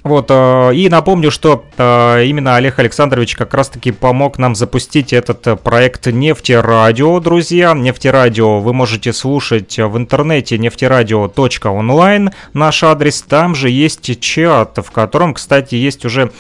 [0.05, 5.47] Вот, э, и напомню, что э, именно Олег Александрович как раз-таки помог нам запустить этот
[5.47, 7.73] э, проект Нефтерадио, друзья.
[7.73, 13.23] Нефтерадио вы можете слушать в интернете нефтерадио.онлайн, наш адрес.
[13.23, 16.31] Там же есть чат, в котором, кстати, есть уже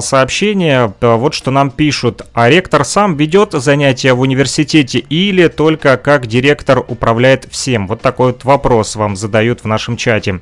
[0.00, 2.26] сообщение, вот что нам пишут.
[2.34, 7.86] А ректор сам ведет занятия в университете или только как директор управляет всем?
[7.86, 10.40] Вот такой вот вопрос вам задают в нашем чате.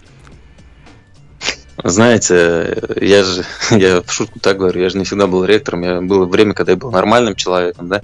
[1.83, 6.01] Знаете, я же, я в шутку так говорю, я же не всегда был ректором, я
[6.01, 8.03] было время, когда я был нормальным человеком, да,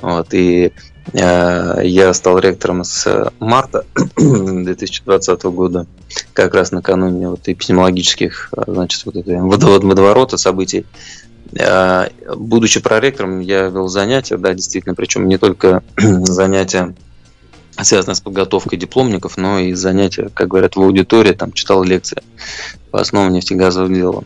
[0.00, 0.72] вот, и
[1.12, 3.84] э, я стал ректором с марта
[4.16, 5.86] 2020 года,
[6.32, 10.86] как раз накануне вот эпидемиологических, значит, вот этой водоворота событий.
[11.54, 16.94] Э, будучи проректором, я вел занятия, да, действительно, причем не только занятия
[17.80, 22.22] связанные с подготовкой дипломников, но и занятия, как говорят, в аудитории, там читал лекции
[22.90, 24.24] по основам нефтегазовых дел.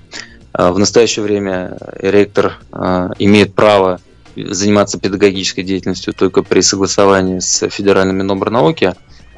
[0.53, 4.01] А в настоящее время ректор а, имеет право
[4.37, 8.95] заниматься педагогической деятельностью только при согласовании с Федеральным Минобрнауки.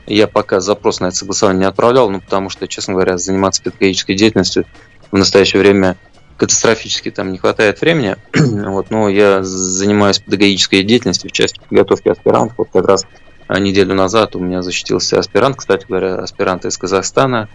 [0.06, 4.16] Я пока запрос на это согласование не отправлял, ну, потому что, честно говоря, заниматься педагогической
[4.16, 4.64] деятельностью
[5.10, 5.96] в настоящее время
[6.36, 8.16] катастрофически там не хватает времени.
[8.34, 12.58] вот, но я занимаюсь педагогической деятельностью в части подготовки аспирантов.
[12.58, 13.06] Вот как раз
[13.56, 17.48] неделю назад у меня защитился аспирант, кстати говоря, аспирант из Казахстана,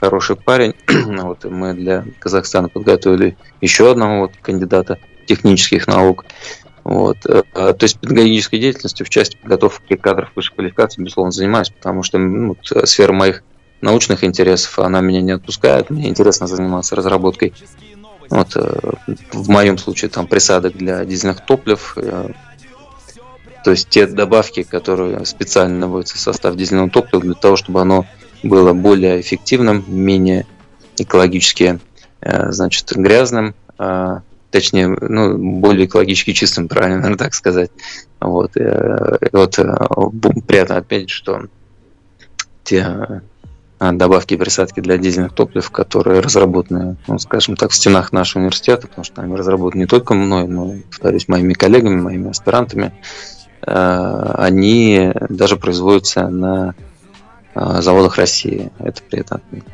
[0.00, 0.74] хороший парень.
[0.88, 6.24] вот, мы для Казахстана подготовили еще одного вот, кандидата технических наук.
[6.84, 7.18] Вот.
[7.26, 12.18] Э, то есть педагогической деятельностью в части подготовки кадров высшей квалификации, безусловно, занимаюсь, потому что
[12.18, 13.42] ну, сфера моих
[13.80, 15.90] научных интересов, она меня не отпускает.
[15.90, 17.52] Мне интересно заниматься разработкой
[18.30, 18.78] вот, э,
[19.32, 22.28] в моем случае там присадок для дизельных топлив, э,
[23.64, 28.06] то есть те добавки, которые специально вводятся в состав дизельного топлива для того, чтобы оно
[28.42, 30.46] было более эффективным, менее
[30.98, 31.80] экологически
[32.20, 33.54] значит, грязным,
[34.50, 37.70] точнее, ну, более экологически чистым, правильно, наверное, так сказать.
[38.20, 38.62] Вот, и
[39.32, 39.58] вот
[40.46, 41.46] приятно отметить, что
[42.62, 43.22] те
[43.78, 48.40] а, добавки и присадки для дизельных топлив, которые разработаны, ну, скажем так, в стенах нашего
[48.40, 53.33] университета, потому что они разработаны не только мной, но, повторюсь, моими коллегами, моими аспирантами, а,
[53.66, 56.74] они даже производятся на
[57.54, 58.70] а, заводах России.
[58.78, 59.68] Это приятно отметить.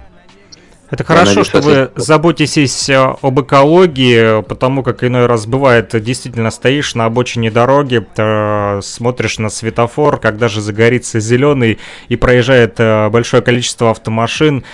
[0.90, 6.96] Это хорошо, что вы заботитесь э, об экологии, потому как иной раз бывает, действительно стоишь
[6.96, 11.78] на обочине дороги, э, смотришь на светофор, когда же загорится зеленый
[12.08, 14.64] и проезжает э, большое количество автомашин,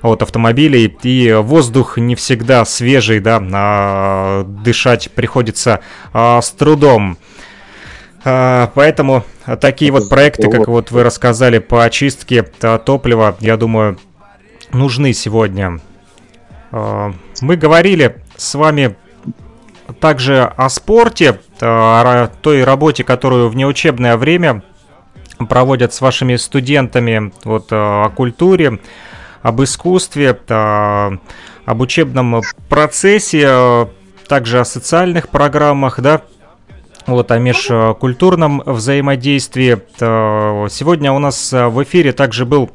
[0.00, 5.80] вот автомобилей, и воздух не всегда свежий, да, а дышать приходится
[6.12, 7.16] с трудом.
[8.24, 9.22] Поэтому
[9.60, 13.98] такие вот проекты, как вот вы рассказали по очистке топлива, я думаю,
[14.72, 15.80] нужны сегодня.
[16.72, 18.96] А, мы говорили с вами
[20.00, 24.62] также о спорте, о той работе, которую в неучебное время
[25.48, 28.80] проводят с вашими студентами, вот о культуре,
[29.42, 33.88] об искусстве, об учебном процессе,
[34.26, 36.22] также о социальных программах, да,
[37.06, 39.78] вот о межкультурном взаимодействии.
[40.68, 42.70] Сегодня у нас в эфире также был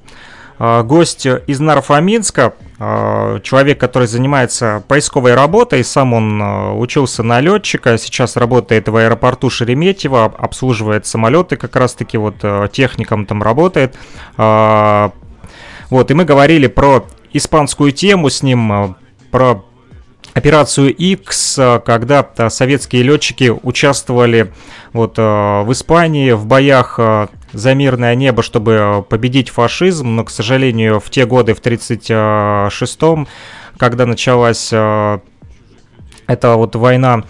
[0.57, 8.37] а, гость из Нарфоминска, человек, который занимается поисковой работой, сам он учился на летчика, сейчас
[8.37, 12.35] работает в аэропорту Шереметьево, обслуживает самолеты, как раз-таки вот
[12.71, 13.97] техником там работает.
[14.37, 15.11] Вот,
[16.11, 18.95] и мы говорили про испанскую тему с ним,
[19.31, 19.65] про
[20.39, 24.51] операцию X, когда советские летчики участвовали
[24.93, 26.99] вот в Испании в боях
[27.53, 33.27] за мирное небо, чтобы победить фашизм, но, к сожалению, в те годы, в 1936-м,
[33.77, 35.19] когда началась э,
[36.27, 37.23] эта вот война,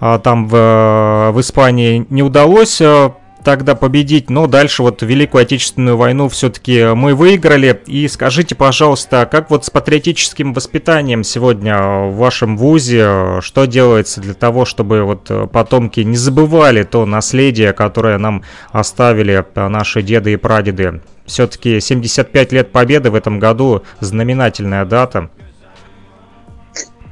[0.00, 3.10] э, там в, в Испании не удалось э,
[3.44, 7.80] тогда победить, но дальше вот Великую Отечественную войну все-таки мы выиграли.
[7.86, 11.78] И скажите, пожалуйста, как вот с патриотическим воспитанием сегодня
[12.08, 18.18] в вашем вузе, что делается для того, чтобы вот потомки не забывали то наследие, которое
[18.18, 21.00] нам оставили наши деды и прадеды?
[21.26, 25.30] Все-таки 75 лет победы в этом году знаменательная дата.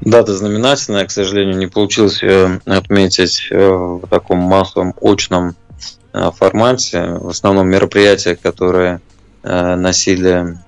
[0.01, 2.23] Дата знаменательная, к сожалению, не получилось
[2.65, 5.68] отметить э, в таком массовом очном Э,
[6.13, 7.19] формате.
[7.21, 9.01] В основном мероприятия, которые
[9.43, 10.59] э, носили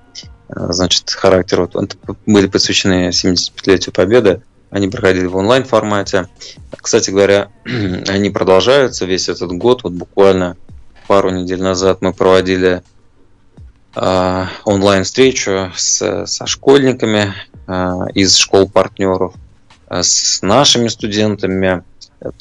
[0.49, 6.29] э, значит, характер, вот, были посвящены 75-летию Победы, они проходили в онлайн формате.
[6.77, 7.49] Кстати говоря,
[8.07, 9.83] они продолжаются весь этот год.
[9.83, 10.55] Вот буквально
[11.07, 12.81] пару недель назад мы проводили
[13.95, 17.33] э, онлайн встречу с, со школьниками
[17.67, 19.33] э, из школ партнеров,
[19.89, 21.83] э, с нашими студентами.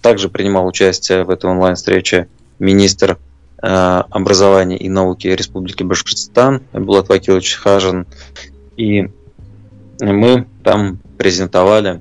[0.00, 2.28] Также принимал участие в этой онлайн встрече
[2.60, 3.18] министр
[3.62, 8.06] э, образования и науки Республики Башкортостан Булат Вакилович Хажин.
[8.76, 9.10] И
[10.00, 12.00] мы там презентовали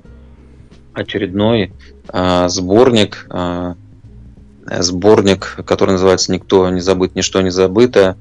[0.92, 1.72] очередной
[2.12, 3.74] э, сборник, э,
[4.78, 8.16] сборник, который называется «Никто не забыт, ничто не забыто».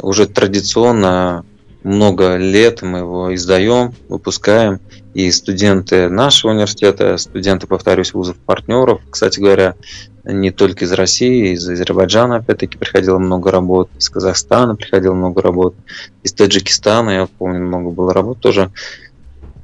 [0.00, 1.44] Уже традиционно
[1.84, 4.80] много лет мы его издаем, выпускаем.
[5.12, 9.76] И студенты нашего университета, студенты, повторюсь, вузов-партнеров, кстати говоря,
[10.24, 15.74] не только из России, из Азербайджана, опять-таки, приходило много работ, из Казахстана приходило много работ,
[16.22, 18.70] из Таджикистана, я помню, много было работ тоже.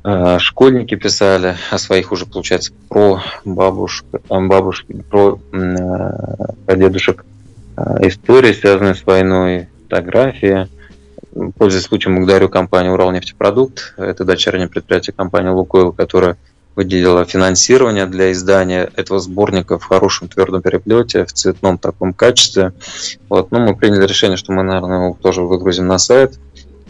[0.02, 5.38] А, школьники писали о своих уже, получается, про бабушек, бабушки, про
[6.68, 7.24] дедушек
[7.76, 10.68] а, истории, связанные с войной, фотографии.
[11.56, 13.94] Пользуясь случаем, благодарю компанию «Уралнефтепродукт».
[13.96, 16.36] Это дочернее предприятие компании «Лукойл», которая
[16.76, 22.72] выделила финансирование для издания этого сборника в хорошем твердом переплете, в цветном таком качестве.
[23.28, 23.50] Вот.
[23.50, 26.38] Ну, мы приняли решение, что мы, наверное, его тоже выгрузим на сайт.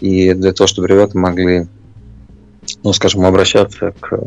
[0.01, 1.67] И для того, чтобы ребята могли,
[2.83, 4.19] ну, скажем, обращаться к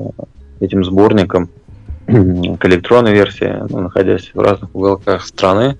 [0.60, 1.50] этим сборникам,
[2.08, 5.78] к электронной версии, ну, находясь в разных уголках страны.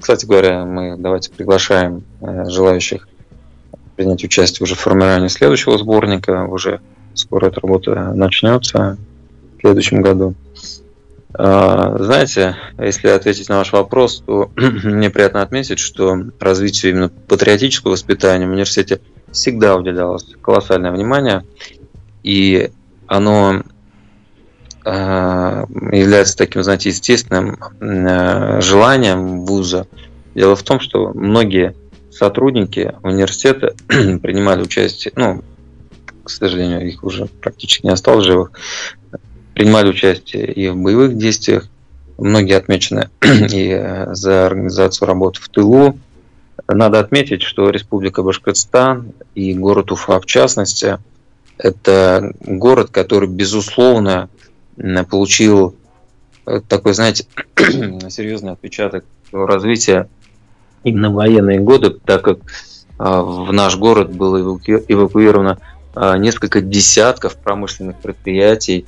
[0.00, 3.08] Кстати говоря, мы давайте приглашаем э, желающих
[3.96, 6.44] принять участие уже в формировании следующего сборника.
[6.44, 6.80] Уже
[7.18, 8.96] скоро эта работа начнется
[9.56, 10.34] в следующем году.
[11.34, 17.92] А, знаете, если ответить на ваш вопрос, то мне приятно отметить, что развитию именно патриотического
[17.92, 19.00] воспитания в университете
[19.30, 21.44] всегда уделялось колоссальное внимание,
[22.22, 22.70] и
[23.06, 23.62] оно
[24.84, 29.86] а, является таким, знаете, естественным а, желанием вуза.
[30.34, 31.74] Дело в том, что многие
[32.10, 35.42] сотрудники университета принимали участие, ну,
[36.28, 38.52] к сожалению, их уже практически не осталось живых,
[39.54, 41.68] принимали участие и в боевых действиях,
[42.16, 45.98] многие отмечены и э, за организацию работы в тылу.
[46.66, 50.98] Надо отметить, что Республика Башкортостан и город Уфа в частности,
[51.56, 54.28] это город, который, безусловно,
[55.10, 55.74] получил
[56.46, 57.24] э, такой, знаете,
[58.10, 60.08] серьезный отпечаток развития
[60.84, 62.38] именно военные годы, так как
[62.98, 65.58] а, в наш город было эвакуировано
[66.18, 68.86] несколько десятков промышленных предприятий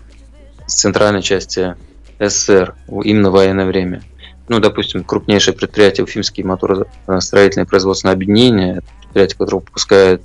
[0.66, 1.74] с центральной части
[2.18, 4.02] СССР именно в военное время.
[4.48, 10.22] Ну, допустим, крупнейшее предприятие Уфимские моторостроительные производственные объединения, предприятие, которое выпускает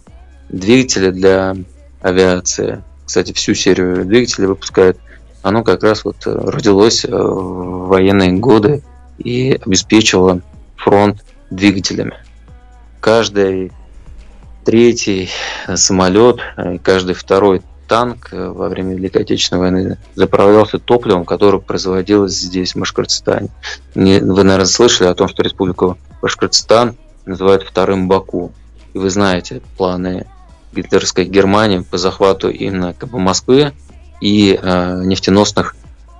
[0.50, 1.56] двигатели для
[2.02, 4.98] авиации, кстати, всю серию двигателей выпускает,
[5.44, 8.84] оно как раз вот родилось э, в военные годы
[9.20, 10.42] и обеспечивало
[10.76, 12.16] фронт двигателями.
[13.00, 13.72] Каждый
[14.66, 15.30] третий
[15.74, 16.40] самолет,
[16.84, 23.50] каждый второй танк во время Великой Отечественной войны заправлялся топливом, которое производилось здесь, в Башкортостане.
[23.94, 26.96] Вы, наверное, слышали о том, что Республику Башкортостан
[27.26, 28.52] называют вторым Баку.
[28.94, 30.26] И вы знаете планы
[30.74, 33.74] гитлеровской Германии по захвату именно как бы, Москвы
[34.20, 35.76] и э, нефтеносных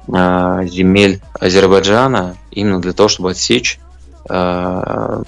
[0.08, 3.80] э, земель Азербайджана именно для того, чтобы отсечь
[4.30, 5.24] Э,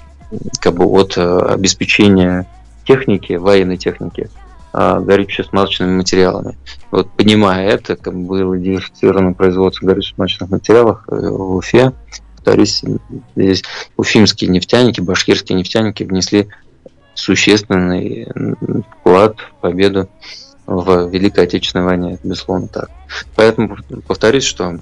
[0.60, 2.46] как бы от э, обеспечения
[2.88, 4.30] техники, военной техники,
[4.72, 6.56] э, горюче-смазочными материалами.
[6.90, 11.92] Вот понимая это, как бы было диверсифицировано производство горюче-смазочных материалов в Уфе,
[12.34, 12.82] повторюсь,
[13.36, 13.62] здесь
[13.96, 16.48] уфимские нефтяники, башкирские нефтяники внесли
[17.14, 18.26] существенный
[19.00, 20.08] вклад в победу
[20.66, 22.90] в Великой Отечественной войне, безусловно так.
[23.36, 23.76] Поэтому
[24.06, 24.78] повторюсь, что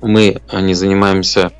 [0.00, 1.52] мы не занимаемся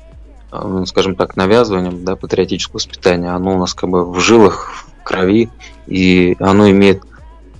[0.53, 5.49] Э, скажем так, навязыванием да, патриотического воспитания, оно у нас как бы в жилах, крови,
[5.87, 7.03] и оно имеет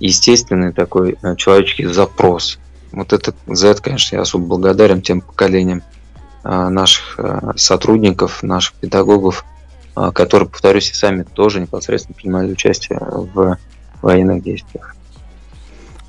[0.00, 2.58] естественный такой э, человеческий запрос.
[2.92, 5.82] Вот это, за это, конечно, я особо благодарен тем поколениям
[6.42, 7.18] э, наших
[7.56, 9.44] сотрудников, наших педагогов,
[10.12, 13.58] которые, повторюсь, и сами тоже непосредственно принимали участие в
[14.02, 14.96] военных действиях.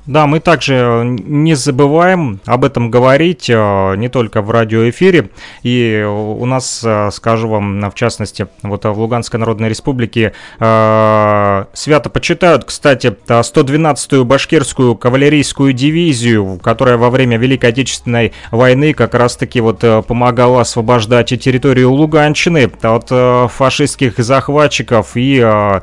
[0.06, 5.30] Да, мы также э, не забываем об этом говорить э, не только в радиоэфире.
[5.64, 12.64] И у нас, э, скажу вам, в частности, вот в Луганской Народной Республике свято почитают,
[12.64, 20.62] кстати, 112-ю башкирскую кавалерийскую дивизию, которая во время Великой Отечественной войны как раз-таки вот помогала
[20.62, 25.80] освобождать территорию Луганщины от фашистских захватчиков и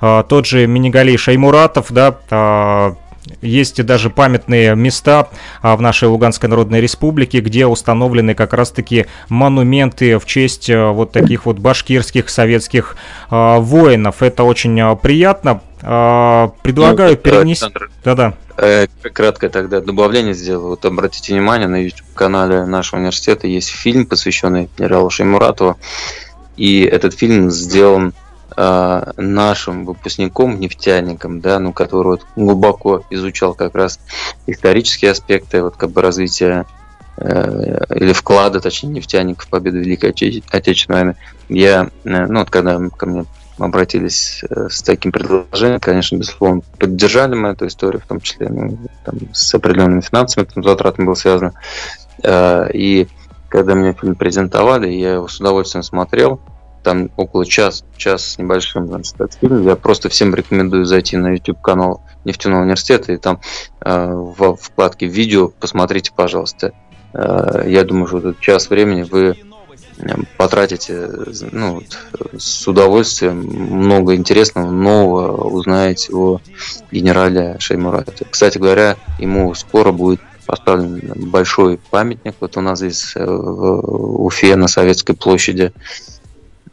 [0.00, 2.94] тот же Минигалей Шаймуратов, да,
[3.40, 5.28] есть даже памятные места
[5.62, 11.12] а, в нашей Луганской Народной Республике, где установлены как раз-таки монументы в честь а, вот
[11.12, 12.96] таких вот башкирских советских
[13.30, 14.22] а, воинов.
[14.22, 15.60] Это очень приятно.
[15.80, 17.66] Предлагаю ну, перенести...
[18.02, 18.34] Да-да.
[18.56, 20.68] Э, краткое тогда добавление сделал.
[20.68, 25.76] Вот обратите внимание, на YouTube-канале нашего университета есть фильм, посвященный генералу Шеймуратову.
[26.56, 28.14] И этот фильм сделан
[28.56, 34.00] э, нашим выпускником, нефтяником, да, ну, который вот глубоко изучал как раз
[34.46, 36.66] исторические аспекты вот, как бы развития
[37.16, 41.16] э, или вклада, точнее, нефтяников в победу Великой Отечественной войны,
[41.48, 43.24] я, э, ну, вот когда ко мне
[43.58, 48.78] обратились э, с таким предложением, конечно, безусловно, поддержали мы эту историю, в том числе ну,
[49.04, 51.52] там, с определенными финансовыми там, затратами было связано.
[52.22, 53.08] Э, и
[53.48, 56.40] когда мне фильм презентовали, я его с удовольствием смотрел,
[56.84, 59.66] там около час, час с небольшим, значит, этот фильм.
[59.66, 63.40] Я просто всем рекомендую зайти на YouTube канал Нефтяного университета и там
[63.80, 66.72] э, в вкладке видео посмотрите, пожалуйста.
[67.12, 69.36] Э, я думаю, что этот час времени вы
[69.98, 71.08] э, потратите
[71.50, 71.82] ну,
[72.36, 76.40] с удовольствием много интересного, нового узнаете о
[76.92, 78.26] генерале Шеймурате.
[78.30, 82.34] Кстати говоря, ему скоро будет поставлен большой памятник.
[82.40, 85.72] Вот у нас здесь э, в Уфе на Советской площади.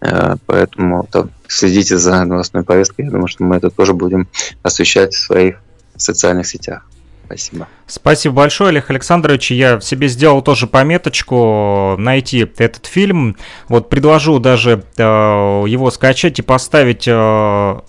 [0.02, 3.06] Э, поэтому там, следите за новостной повесткой.
[3.06, 4.28] Я думаю, что мы это тоже будем
[4.64, 5.58] освещать в своих
[5.96, 6.88] социальных сетях.
[7.26, 7.68] Спасибо.
[7.88, 9.52] Спасибо большое, Олег Александрович.
[9.52, 13.38] Я себе сделал тоже пометочку найти этот фильм.
[13.70, 17.80] Вот предложу даже э, его скачать и поставить э,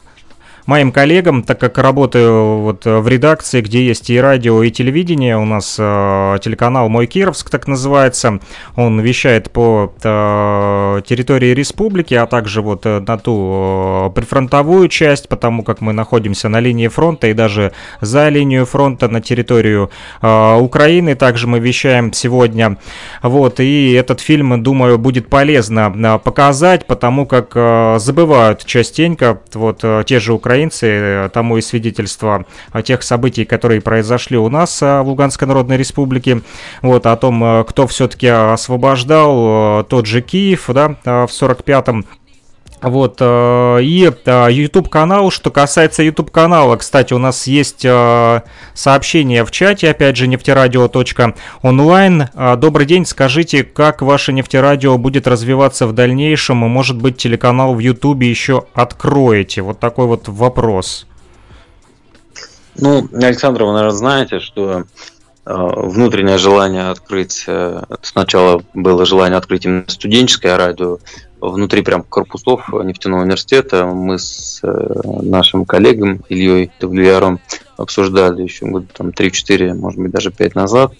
[0.67, 5.37] моим коллегам, так как работаю вот в редакции, где есть и радио, и телевидение.
[5.37, 8.41] У нас э, телеканал «Мой Кировск» так называется.
[8.77, 15.29] Он вещает по э, территории республики, а также вот э, на ту э, прифронтовую часть,
[15.29, 19.91] потому как мы находимся на линии фронта и даже за линию фронта на территорию
[20.21, 21.15] э, Украины.
[21.15, 22.79] Также мы вещаем сегодня.
[23.23, 29.81] Вот, и этот фильм, думаю, будет полезно э, показать, потому как э, забывают частенько вот
[29.83, 30.52] э, те же украинцы,
[30.89, 32.47] э, тому и свидетельство
[32.85, 36.43] тех событий, которые произошли у нас в Луганской Народной Республике,
[36.83, 42.07] вот о том, кто все-таки освобождал тот же Киев, да, в 45-м
[42.83, 48.41] вот, э, и э, YouTube канал, что касается YouTube канала, кстати, у нас есть э,
[48.75, 52.29] сообщение в чате, опять же, нефтерадио.онлайн.
[52.59, 57.79] Добрый день, скажите, как ваше нефтерадио будет развиваться в дальнейшем, и, может быть, телеканал в
[57.79, 59.63] YouTube еще откроете?
[59.63, 61.07] Вот такой вот вопрос.
[62.75, 64.87] Ну, Александр, вы, наверное, знаете, что
[65.45, 67.47] внутреннее желание открыть,
[68.03, 70.99] сначала было желание открыть именно студенческое радио,
[71.51, 77.41] внутри прям корпусов нефтяного университета мы с э, нашим коллегом Ильей Тавлияром
[77.77, 80.93] обсуждали еще года там 3-4, может быть, даже 5 назад,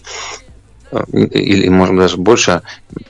[0.91, 2.61] э, или, может даже больше,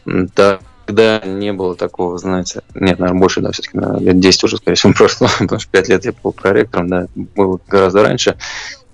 [0.05, 4.75] да, тогда не было такого, знаете, нет, наверное, больше, да, все-таки лет 10 уже, скорее
[4.75, 8.38] всего, прошло, потому что 5 лет я был проректором, да, было гораздо раньше.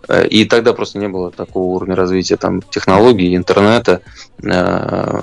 [0.07, 4.01] Э, и тогда просто не было такого уровня развития там, технологий, интернета,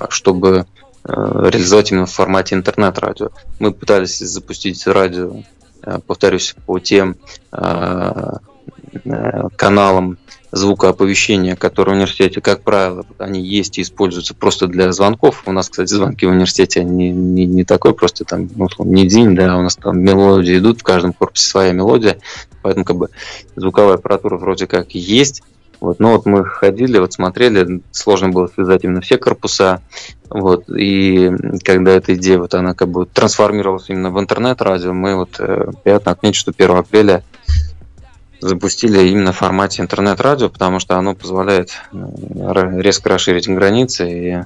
[0.09, 0.67] чтобы
[1.07, 3.29] реализовать именно в формате интернет-радио.
[3.59, 5.43] Мы пытались запустить радио,
[5.83, 7.15] э, повторюсь, по тем
[7.51, 8.33] э,
[9.55, 10.17] каналам
[10.51, 15.43] звукооповещения, которые в университете, как правило, они есть и используются просто для звонков.
[15.45, 19.35] У нас, кстати, звонки в университете не, не, не такой просто там, ну, не день,
[19.35, 22.17] да, у нас там мелодии идут, в каждом корпусе своя мелодия,
[22.61, 23.09] поэтому как бы
[23.55, 25.43] звуковая аппаратура вроде как есть,
[25.79, 29.81] вот, ну вот мы ходили, вот смотрели, сложно было связать именно все корпуса.
[30.29, 31.31] Вот, и
[31.63, 36.11] когда эта идея, вот она как бы трансформировалась именно в интернет-радио, мы вот э, приятно
[36.11, 37.23] отметить, что 1 апреля
[38.39, 44.43] запустили именно в формате интернет-радио, потому что оно позволяет э, резко расширить границы и э,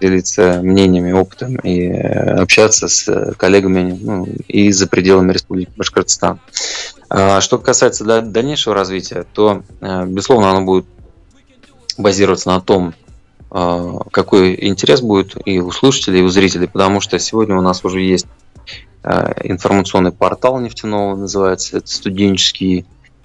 [0.00, 6.38] делиться мнениями, опытом и общаться с коллегами ну, и за пределами Республики Башкортостан.
[7.16, 10.86] А что касается дальнейшего развития, то, безусловно, оно будет
[11.96, 12.94] базироваться на том,
[13.48, 18.00] какой интерес будет и у слушателей, и у зрителей, потому что сегодня у нас уже
[18.00, 18.26] есть
[19.04, 22.84] информационный портал нефтяного, называется это студенческий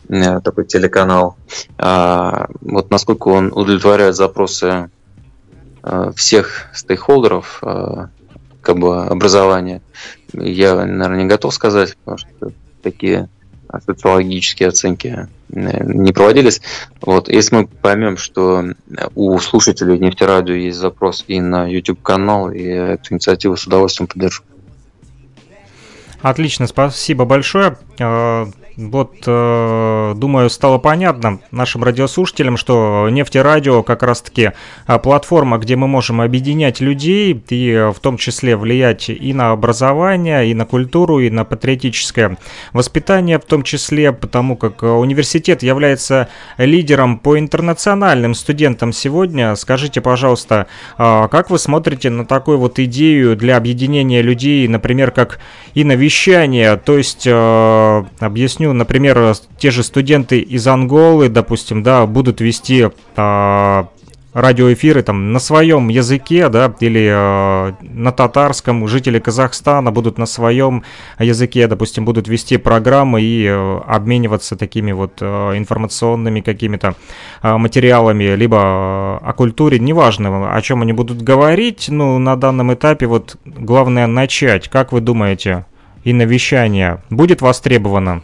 [0.10, 1.36] Э, такой телеканал.
[1.78, 4.90] А, вот насколько он удовлетворяет запросы
[5.84, 8.08] э, всех стейкхолдеров э,
[8.62, 9.84] как бы образования,
[10.34, 13.30] я, наверное, не готов сказать, потому что такие
[13.86, 16.62] социологические оценки не проводились.
[17.02, 18.66] Вот, если мы поймем, что
[19.16, 24.44] у слушателей нефтерадио есть запрос и на YouTube канал, и эту инициативу с удовольствием поддержу.
[26.22, 27.78] Отлично, спасибо большое.
[28.80, 34.52] Вот, э, думаю, стало понятно нашим радиослушателям, что нефтерадио как раз-таки
[34.88, 39.52] э, платформа, где мы можем объединять людей и э, в том числе влиять и на
[39.52, 42.38] образование, и на культуру, и на патриотическое
[42.72, 49.56] воспитание в том числе, потому как университет является лидером по интернациональным студентам сегодня.
[49.58, 55.40] Скажите, пожалуйста, как вы смотрите на такую вот идею для объединения людей, например, как
[55.74, 62.42] и на вещание, то есть, объясню, например, те же студенты из Анголы, допустим, да, будут
[62.42, 63.90] вести а,
[64.34, 70.84] радиоэфиры там на своем языке, да, или э, на татарском, жители Казахстана будут на своем
[71.18, 75.26] языке, допустим, будут вести программы и э, обмениваться такими вот э,
[75.58, 76.96] информационными какими-то
[77.42, 82.74] э, материалами, либо э, о культуре, неважно, о чем они будут говорить, ну, на данном
[82.74, 84.70] этапе вот главное начать.
[84.70, 85.66] Как вы думаете,
[86.04, 88.22] и навещание будет востребовано?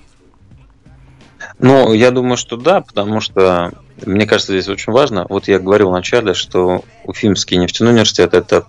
[1.60, 3.72] Ну, я думаю, что да, потому что
[4.06, 5.26] мне кажется, здесь очень важно.
[5.30, 8.66] Вот я говорил вначале, что Уфимский нефтяной университет это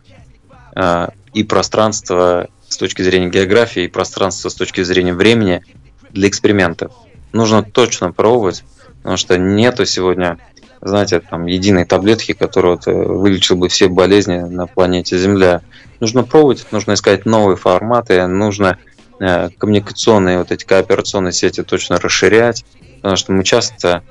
[0.76, 5.64] э, и пространство с точки зрения географии, и пространство с точки зрения времени
[6.11, 6.93] для экспериментов.
[7.32, 8.64] Нужно точно пробовать,
[8.99, 10.39] потому что нету сегодня,
[10.80, 15.62] знаете, там единой таблетки, которая вот, э, вылечила бы все болезни на планете Земля.
[15.99, 18.78] Нужно пробовать, нужно искать новые форматы, нужно
[19.18, 22.64] коммуникационные вот эти кооперационные сети точно расширять,
[22.96, 24.02] потому что мы часто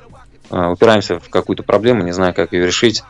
[0.49, 3.03] э, упираемся в какую-то проблему, не зная, как ее решить.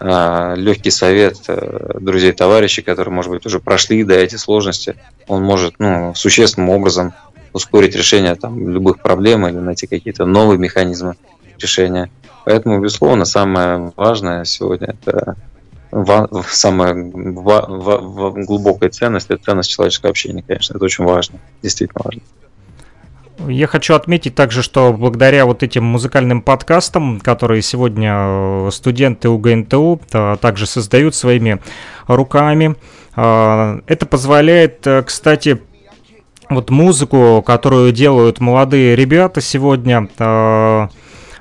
[0.00, 4.96] Э, Легкий совет друзей, товарищей, которые, может быть, уже прошли до эти сложности,
[5.28, 7.12] он может ну, существенным образом
[7.52, 11.16] ускорить решение там, любых проблем или найти какие-то новые механизмы
[11.58, 12.10] решения.
[12.44, 15.36] Поэтому, безусловно, самое важное сегодня это
[16.48, 22.22] самая глубокая ценность это ценность человеческого общения, конечно, это очень важно, действительно важно.
[23.48, 30.00] Я хочу отметить также, что благодаря вот этим музыкальным подкастам, которые сегодня э, студенты УГНТУ
[30.12, 31.60] э, также создают своими
[32.06, 32.76] руками,
[33.16, 35.60] э, это позволяет, кстати,
[36.50, 40.08] вот музыку, которую делают молодые ребята сегодня,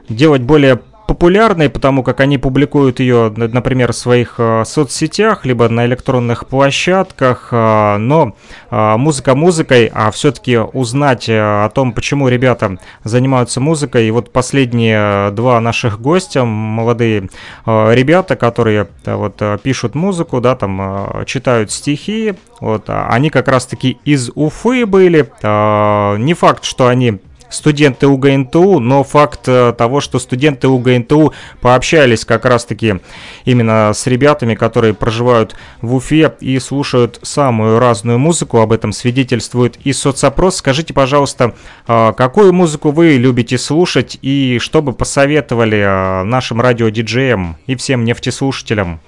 [0.07, 0.79] делать более
[1.11, 7.49] популярной, потому как они публикуют ее, например, в своих э, соцсетях, либо на электронных площадках,
[7.51, 8.33] э, но
[8.69, 15.31] э, музыка музыкой, а все-таки узнать о том, почему ребята занимаются музыкой, и вот последние
[15.31, 17.27] два наших гостя, молодые
[17.65, 24.85] ребята, которые вот пишут музыку, да, там читают стихи, вот, они как раз-таки из Уфы
[24.85, 27.19] были, не факт, что они
[27.51, 32.95] студенты УГНТУ, но факт э, того, что студенты УГНТУ пообщались как раз-таки
[33.45, 39.77] именно с ребятами, которые проживают в Уфе и слушают самую разную музыку, об этом свидетельствует
[39.83, 40.57] и соцопрос.
[40.57, 41.53] Скажите, пожалуйста,
[41.87, 48.05] э, какую музыку вы любите слушать и что бы посоветовали э, нашим радиодиджеям и всем
[48.05, 48.99] нефтеслушателям?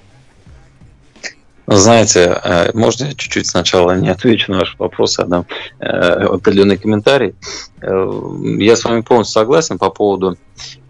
[1.66, 5.46] Знаете, э, можно я чуть-чуть сначала не отвечу на ваш вопрос, а дам
[5.80, 7.34] э, определенный комментарий.
[7.80, 8.10] Э,
[8.58, 10.36] я с вами полностью согласен по поводу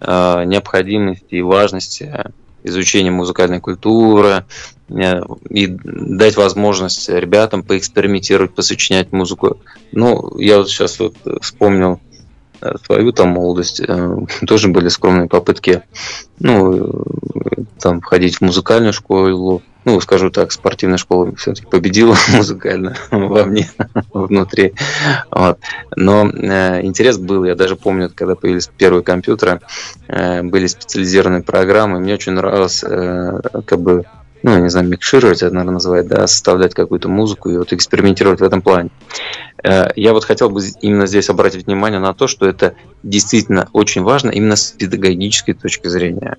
[0.00, 2.12] необходимости и важности
[2.62, 4.44] изучения музыкальной культуры
[4.90, 9.58] и дать возможность ребятам поэкспериментировать, посочинять музыку.
[9.92, 12.00] Ну, я вот сейчас вот вспомнил
[12.84, 13.82] свою там молодость,
[14.46, 15.82] тоже были скромные попытки,
[16.38, 17.04] ну,
[17.80, 23.70] там, входить в музыкальную школу, ну, скажу так, спортивная школа все-таки победила музыкально во мне,
[24.12, 24.74] внутри.
[25.30, 25.58] Вот.
[25.94, 29.60] Но э, интерес был, я даже помню, когда появились первые компьютеры,
[30.08, 34.04] э, были специализированные программы, мне очень нравилось, э, как бы,
[34.44, 38.44] ну, не знаю, микшировать, это, наверное, называют, да, составлять какую-то музыку и вот экспериментировать в
[38.44, 38.90] этом плане.
[39.62, 44.02] Э, я вот хотел бы именно здесь обратить внимание на то, что это действительно очень
[44.02, 46.36] важно именно с педагогической точки зрения.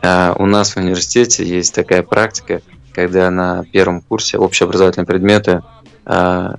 [0.00, 2.62] А, у нас в университете есть такая практика,
[2.94, 5.60] когда на первом курсе общеобразовательные предметы
[6.06, 6.56] бы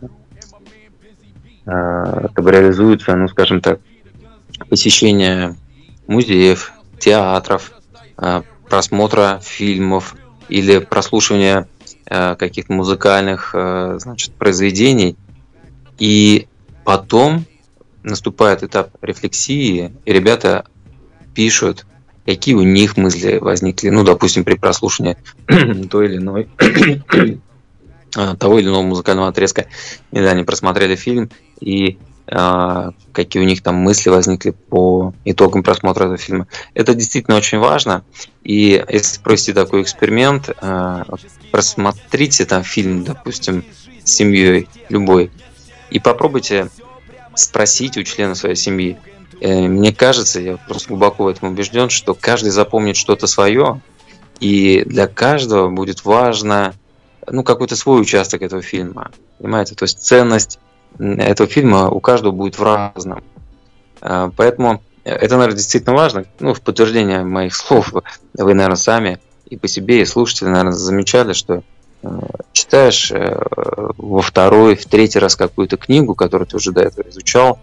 [1.65, 3.80] реализуются, ну, скажем так,
[4.69, 5.55] посещение
[6.05, 7.71] музеев, театров,
[8.69, 10.15] просмотра фильмов
[10.49, 11.67] или прослушивания
[12.05, 15.17] каких-то музыкальных значит, произведений.
[15.99, 16.47] И
[16.85, 17.45] потом
[18.03, 20.65] наступает этап рефлексии, и ребята
[21.35, 21.85] пишут
[22.27, 25.15] какие у них мысли возникли, ну, допустим, при прослушивании
[25.89, 26.49] той или иной
[28.17, 29.67] а, того или иного музыкального отрезка,
[30.11, 31.29] они просмотрели фильм,
[31.61, 31.95] и э,
[32.28, 36.47] какие у них там мысли возникли по итогам просмотра этого фильма.
[36.73, 38.03] Это действительно очень важно.
[38.43, 41.03] И если провести такой эксперимент, э,
[41.51, 43.63] просмотрите там фильм, допустим,
[44.03, 45.32] с семьей любой,
[45.89, 46.69] и попробуйте
[47.36, 48.97] спросить у члена своей семьи,
[49.39, 53.82] Э, мне кажется, я просто глубоко в этом убежден, что каждый запомнит что-то свое,
[54.39, 56.73] и для каждого будет важно
[57.30, 59.11] ну, какой-то свой участок этого фильма.
[59.38, 59.75] Понимаете?
[59.75, 60.59] То есть ценность
[60.99, 63.23] этого фильма у каждого будет в разном.
[64.01, 66.25] Э, поэтому это, наверное, действительно важно.
[66.39, 69.19] Ну, в подтверждение моих слов вы, наверное, сами
[69.49, 71.63] и по себе, и слушатели, наверное, замечали, что
[72.03, 72.07] э,
[72.51, 77.59] читаешь во второй, в третий раз какую-то книгу, которую ты уже до этого изучал,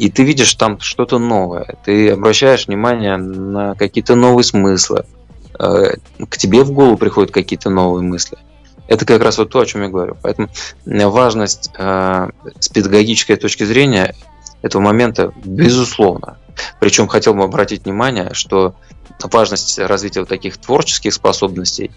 [0.00, 5.04] и ты видишь там что-то новое, ты обращаешь внимание на какие-то новые смыслы,
[5.58, 5.96] э,
[6.26, 8.38] к тебе в голову приходят какие-то новые мысли.
[8.90, 10.16] Это как раз вот то, о чем я говорю.
[10.20, 10.48] Поэтому
[10.84, 12.28] важность э,
[12.58, 14.16] с педагогической точки зрения
[14.62, 16.38] этого момента безусловно.
[16.80, 18.74] Причем хотел бы обратить внимание, что
[19.22, 21.92] важность развития вот таких творческих способностей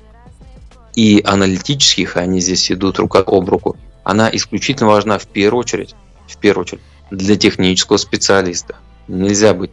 [0.93, 5.95] и аналитических, они здесь идут рука об руку, она исключительно важна в первую очередь,
[6.27, 8.75] в первую очередь для технического специалиста.
[9.07, 9.71] Нельзя быть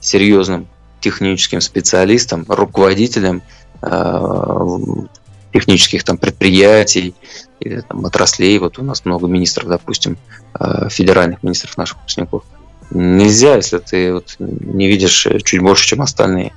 [0.00, 0.66] серьезным
[1.00, 3.42] техническим специалистом, руководителем
[3.82, 4.66] э,
[5.56, 7.14] технических там предприятий
[7.60, 8.58] или там отраслей.
[8.58, 10.18] Вот у нас много министров, допустим,
[10.58, 12.44] э, федеральных министров наших выпускников.
[12.90, 16.52] Нельзя, если ты вот не видишь чуть больше, чем остальные.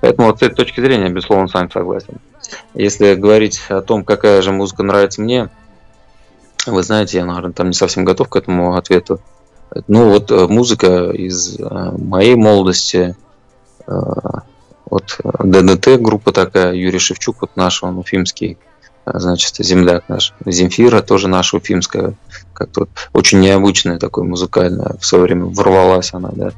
[0.00, 2.14] Поэтому вот с этой точки зрения, безусловно, с вами согласен.
[2.74, 5.50] Если говорить о том, какая же музыка нравится мне,
[6.66, 9.20] вы знаете, я, наверное, там не совсем готов к этому ответу.
[9.86, 13.14] Ну вот э, музыка из э, моей молодости,
[14.90, 18.58] вот ДДТ группа такая, Юрий Шевчук, вот наш, он уфимский
[19.06, 22.14] значит, земляк наш, Земфира, тоже наша уфимская,
[22.52, 26.52] как-то очень необычная такое музыкальная, в свое время ворвалась она, да.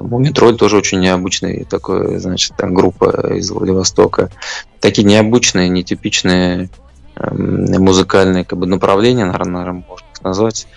[0.00, 4.30] Мумитроль тоже очень необычный такой, значит, там группа из Владивостока.
[4.78, 6.70] Такие необычные, нетипичные
[7.16, 10.68] эм, музыкальные как бы, направления, наверное, можно назвать.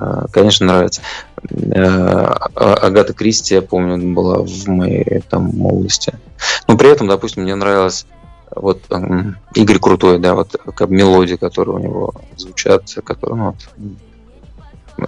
[0.00, 1.02] Э, конечно, нравится.
[1.50, 6.14] Э, а, Агата Кристи, я помню, была в моей там молодости.
[6.66, 8.06] Но при этом, допустим, мне нравилось
[8.54, 8.82] вот
[9.54, 13.88] Игорь Крутой, да, вот как мелодии, которые у него звучат, которые, ну, вот,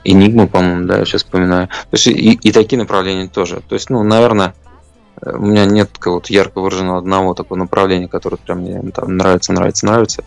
[0.05, 1.68] Энигма, по-моему, да, я сейчас вспоминаю.
[1.68, 3.61] То есть и, и такие направления тоже.
[3.66, 4.55] То есть, ну, наверное,
[5.25, 9.87] у меня нет какого-то ярко выраженного одного такого направления, которое прям мне там нравится, нравится,
[9.87, 10.25] нравится.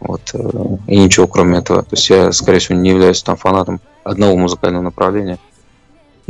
[0.00, 0.38] Вот, э,
[0.86, 1.82] и ничего кроме этого.
[1.82, 5.38] То есть я, скорее всего, не являюсь там фанатом одного музыкального направления.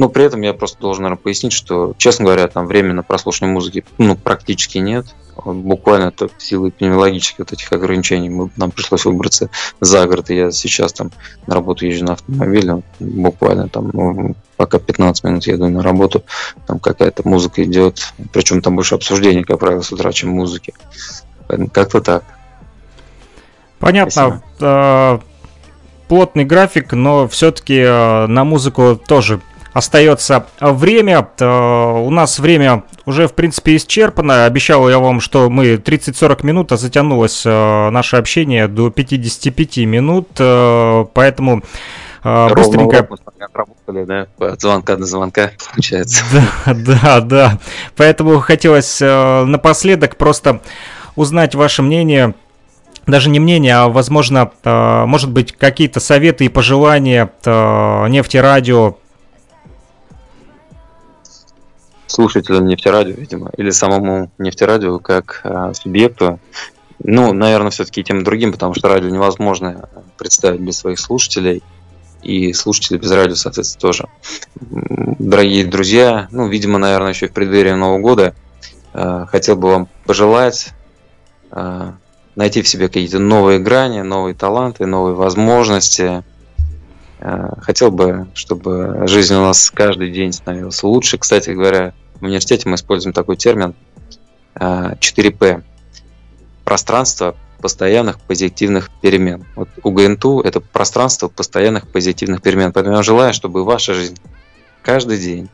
[0.00, 3.52] Но при этом я просто должен, наверное, пояснить, что, честно говоря, там время на прослушивание
[3.52, 5.14] музыки ну, практически нет.
[5.44, 10.30] Буквально только силы эпидемиологических вот этих ограничений мы, нам пришлось выбраться за город.
[10.30, 11.10] И я сейчас там
[11.46, 12.82] на работу езжу на автомобиле.
[12.98, 16.24] Буквально там, ну, пока 15 минут еду на работу,
[16.66, 18.14] там какая-то музыка идет.
[18.32, 20.72] Причем там больше обсуждения, как правило, с утра, чем музыки.
[21.46, 22.24] Поэтому как-то так.
[23.78, 24.10] Понятно.
[24.10, 24.42] Спасибо.
[24.60, 25.20] А,
[26.08, 29.42] плотный график, но все-таки а, на музыку тоже
[29.72, 31.28] остается время.
[31.40, 34.44] У нас время уже, в принципе, исчерпано.
[34.44, 40.28] Обещал я вам, что мы 30-40 минут, а затянулось э, наше общение до 55 минут.
[40.38, 41.62] Э, поэтому
[42.24, 43.08] э, быстренько...
[43.38, 46.24] Отработали, да, от звонка до звонка, получается.
[46.32, 47.58] Да, да, да.
[47.96, 50.60] Поэтому хотелось напоследок просто
[51.16, 52.34] узнать ваше мнение
[53.06, 58.98] даже не мнение, а, возможно, может быть, какие-то советы и пожелания нефтерадио
[62.10, 66.40] слушателям нефтерадио, видимо, или самому нефтерадио как э, субъекту.
[67.02, 69.88] Ну, наверное, все-таки тем другим, потому что радио невозможно
[70.18, 71.62] представить без своих слушателей.
[72.22, 74.08] И слушатели без радио, соответственно, тоже.
[75.18, 78.34] Дорогие друзья, ну, видимо, наверное, еще в преддверии Нового года
[78.92, 80.74] э, хотел бы вам пожелать
[81.50, 81.92] э,
[82.34, 86.22] найти в себе какие-то новые грани, новые таланты, новые возможности.
[87.20, 91.18] Э, хотел бы, чтобы жизнь у нас каждый день становилась лучше.
[91.18, 93.74] Кстати говоря, в университете мы используем такой термин
[94.54, 95.44] 4P.
[95.44, 95.62] Э,
[96.64, 99.44] пространство постоянных позитивных перемен.
[99.54, 102.72] Вот у ГНТУ это пространство постоянных позитивных перемен.
[102.72, 104.16] Поэтому я желаю, чтобы ваша жизнь
[104.82, 105.50] каждый день,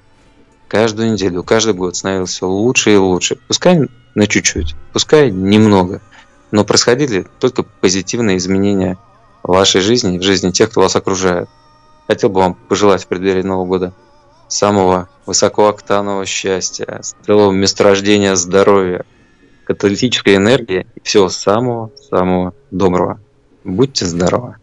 [0.69, 3.39] каждую неделю, каждый год становилась все лучше и лучше.
[3.49, 3.81] Пускай
[4.15, 6.01] на чуть-чуть, пускай немного,
[6.53, 8.99] но происходили только позитивные изменения
[9.47, 11.49] в вашей жизни и в жизни тех, кто вас окружает.
[12.09, 13.93] Хотел бы вам пожелать в преддверии Нового года
[14.49, 19.05] самого высокооктанового счастья, целого месторождения здоровья,
[19.65, 23.21] каталитической энергии и всего самого-самого доброго.
[23.65, 24.57] Будьте здоровы!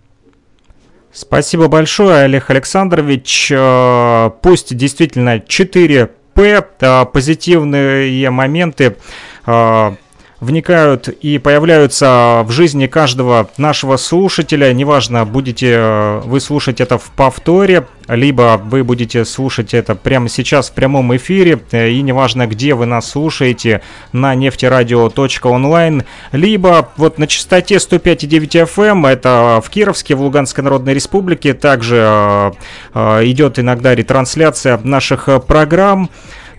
[1.11, 3.51] Спасибо большое, Олег Александрович.
[3.51, 8.95] Э, пусть действительно 4П, э, позитивные моменты
[9.45, 9.95] э,
[10.43, 14.71] вникают и появляются в жизни каждого нашего слушателя.
[14.73, 20.69] Неважно, будете э, вы слушать это в повторе, либо вы будете слушать это прямо сейчас
[20.69, 23.81] в прямом эфире, э, и неважно, где вы нас слушаете,
[24.11, 30.93] на нефтерадио.онлайн, либо вот на частоте 105,9 FM, эм, это в Кировске, в Луганской Народной
[30.93, 32.53] Республике, также
[32.93, 36.09] э, идет иногда ретрансляция наших программ.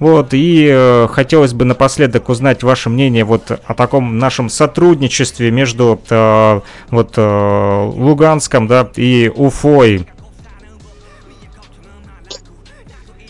[0.01, 6.01] Вот, и э, хотелось бы напоследок узнать ваше мнение вот о таком нашем сотрудничестве между
[6.11, 10.07] э, вот э, Луганском, да, и Уфой.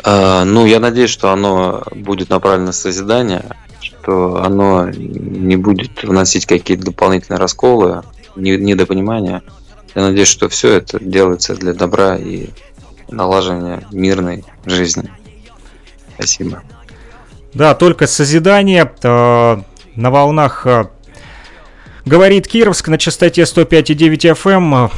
[0.03, 3.45] А, ну, я надеюсь, что оно будет направлено на созидание,
[3.81, 8.03] что оно не будет вносить какие-то дополнительные расколы,
[8.37, 9.43] недопонимания.
[9.95, 12.49] Я надеюсь, что все это делается для добра и
[13.09, 15.11] налаживания мирной жизни.
[16.15, 16.63] Спасибо.
[17.53, 19.57] Да, только созидание э,
[19.95, 20.87] на волнах э,
[22.05, 24.91] говорит Кировск на частоте 105,9 FM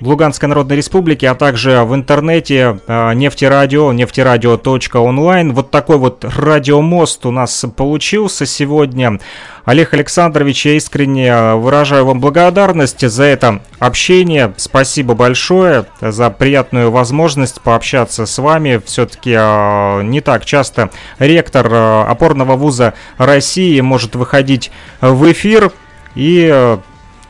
[0.00, 5.54] в Луганской Народной Республике, а также в интернете э, нефтерадио, нефтерадио.онлайн.
[5.54, 9.20] Вот такой вот радиомост у нас получился сегодня.
[9.64, 14.52] Олег Александрович, я искренне выражаю вам благодарность за это общение.
[14.58, 18.80] Спасибо большое за приятную возможность пообщаться с вами.
[18.84, 24.70] Все-таки э, не так часто ректор э, опорного вуза России может выходить
[25.00, 25.72] в эфир
[26.14, 26.78] и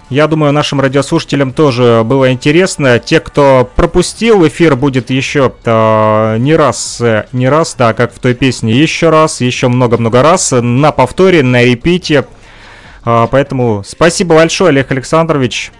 [0.08, 2.98] я думаю, нашим радиослушателям тоже было интересно.
[2.98, 8.18] Те, кто пропустил, эфир будет еще э, не раз, э, не раз, да, как в
[8.18, 12.26] той песне, еще раз, еще много-много раз, на повторе, на репите.
[13.04, 15.70] Поэтому спасибо большое, Олег Александрович.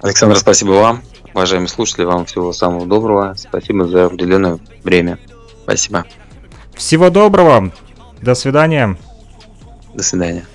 [0.00, 1.02] Александр, спасибо вам.
[1.34, 3.34] Уважаемые слушатели, вам всего самого доброго.
[3.36, 5.18] Спасибо за уделенное время.
[5.64, 6.04] Спасибо.
[6.74, 7.70] Всего доброго.
[8.20, 8.96] До свидания.
[9.94, 10.46] До свидания.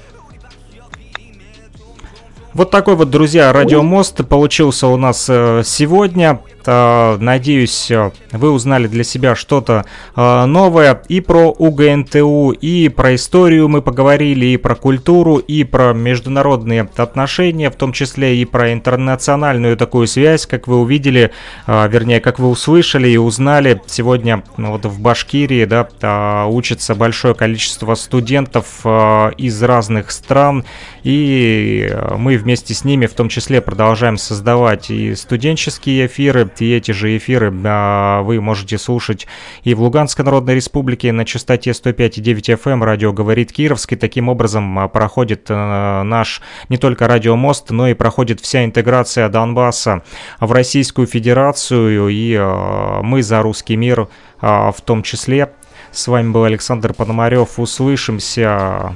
[2.56, 6.40] Вот такой вот, друзья, радиомост получился у нас э, сегодня.
[6.68, 9.86] Надеюсь, э, вы узнали для себя что-то
[10.16, 15.94] э, новое и про УГНТУ, и про историю мы поговорили, и про культуру, и про
[15.94, 21.32] международные отношения, в том числе и про интернациональную такую связь, как вы увидели,
[21.68, 23.82] э, вернее, как вы услышали и узнали.
[23.86, 28.86] Сегодня ну, вот в Башкирии да, учится большое количество студентов
[29.38, 30.66] из разных стран,
[31.04, 36.92] и мы вместе с ними в том числе продолжаем создавать и студенческие эфиры, и эти
[36.92, 39.28] же эфиры а, вы можете слушать
[39.64, 43.98] и в Луганской Народной Республике на частоте 105,9 FM радио «Говорит Кировский».
[43.98, 50.04] Таким образом а, проходит а, наш не только радиомост, но и проходит вся интеграция Донбасса
[50.40, 52.10] в Российскую Федерацию.
[52.10, 52.38] И
[53.04, 54.08] мы за русский мир
[54.42, 55.52] в том числе.
[55.92, 57.60] С вами был Александр Пономарев.
[57.60, 58.96] Услышимся.